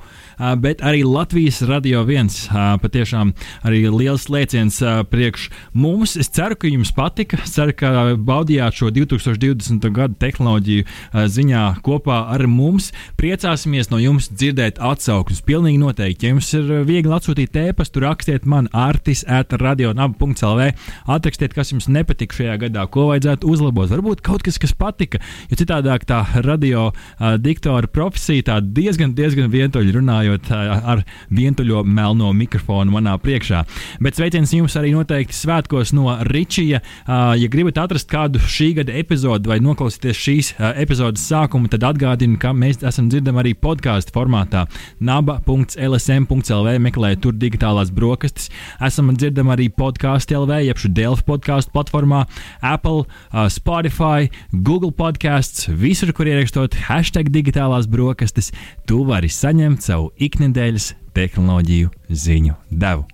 [0.62, 2.46] bet arī Latvijas radio viens.
[2.52, 3.34] Patiešām
[3.68, 4.80] arī liels lēciens
[5.11, 6.16] priekš mums jums.
[6.16, 7.38] Es ceru, ka jums patika.
[7.42, 9.90] Es ceru, ka baudījāt šo 2020.
[9.92, 12.92] gada tehnoloģiju uh, ziņā kopā ar mums.
[13.18, 15.42] Priecāsimies no jums dzirdēt atsauksmes.
[15.42, 16.26] Pilnīgi noteikti.
[16.26, 20.70] Ja jums ir viegli atsūtīt ēpastu, rakstiet man artis at radionab.lv.
[21.06, 23.90] Atrakstiet, kas jums nepatika šajā gadā, ko vajadzētu uzlabot.
[23.90, 29.50] Varbūt kaut kas, kas patika, jo citādāk tā radio uh, diktora profesija tā diezgan, diezgan
[29.52, 31.04] vientuļi runājot uh, ar
[31.34, 33.64] vientuļo melno mikrofonu manā priekšā.
[34.04, 36.80] Bet sveiciens jums arī noteikti svētkos no Ričija.
[37.09, 42.53] Ja gribat atrast kādu šī gada epizodi vai noklausīties šīs epizodes sākumu, tad atgādinu, ka
[42.57, 44.66] mēs esam dzirdami arī podkāstu formātā
[45.01, 48.51] naba.lsm.lv meklējiet tur digitālās brokastis.
[48.84, 52.24] Esam dzirdami arī podkāstu LV, jeb šo Delfu podkāstu platformā,
[52.62, 53.07] Apple,
[53.53, 58.53] Spotify, Google podkāsts, visur, kur ierakstot hashtag digitālās brokastis,
[58.89, 63.07] tu vari saņemt savu iknedēļas tehnoloģiju ziņu devu.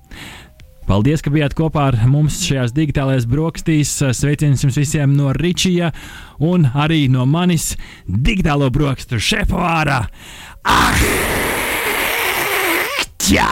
[0.85, 3.93] Paldies, ka bijāt kopā ar mums šajās digitālajās brokastīs.
[4.13, 5.95] Sveiciens jums visiem no Ričija
[6.45, 7.73] un arī no manis
[8.05, 10.03] digitālo brokastu šefpavāra.
[10.65, 11.05] Ah!
[13.25, 13.51] Jā!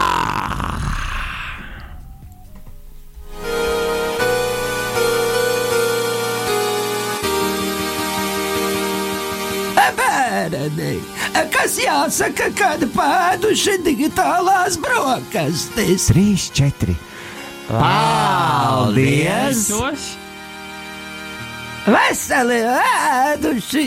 [9.97, 10.99] bērni,
[11.53, 16.09] kas jāsaka, kad pēduši digitālās brokastis.
[16.11, 17.12] 3, 4.
[17.69, 19.67] Paldies!
[19.71, 20.07] Paldies.
[21.87, 23.85] Veseli ēduši!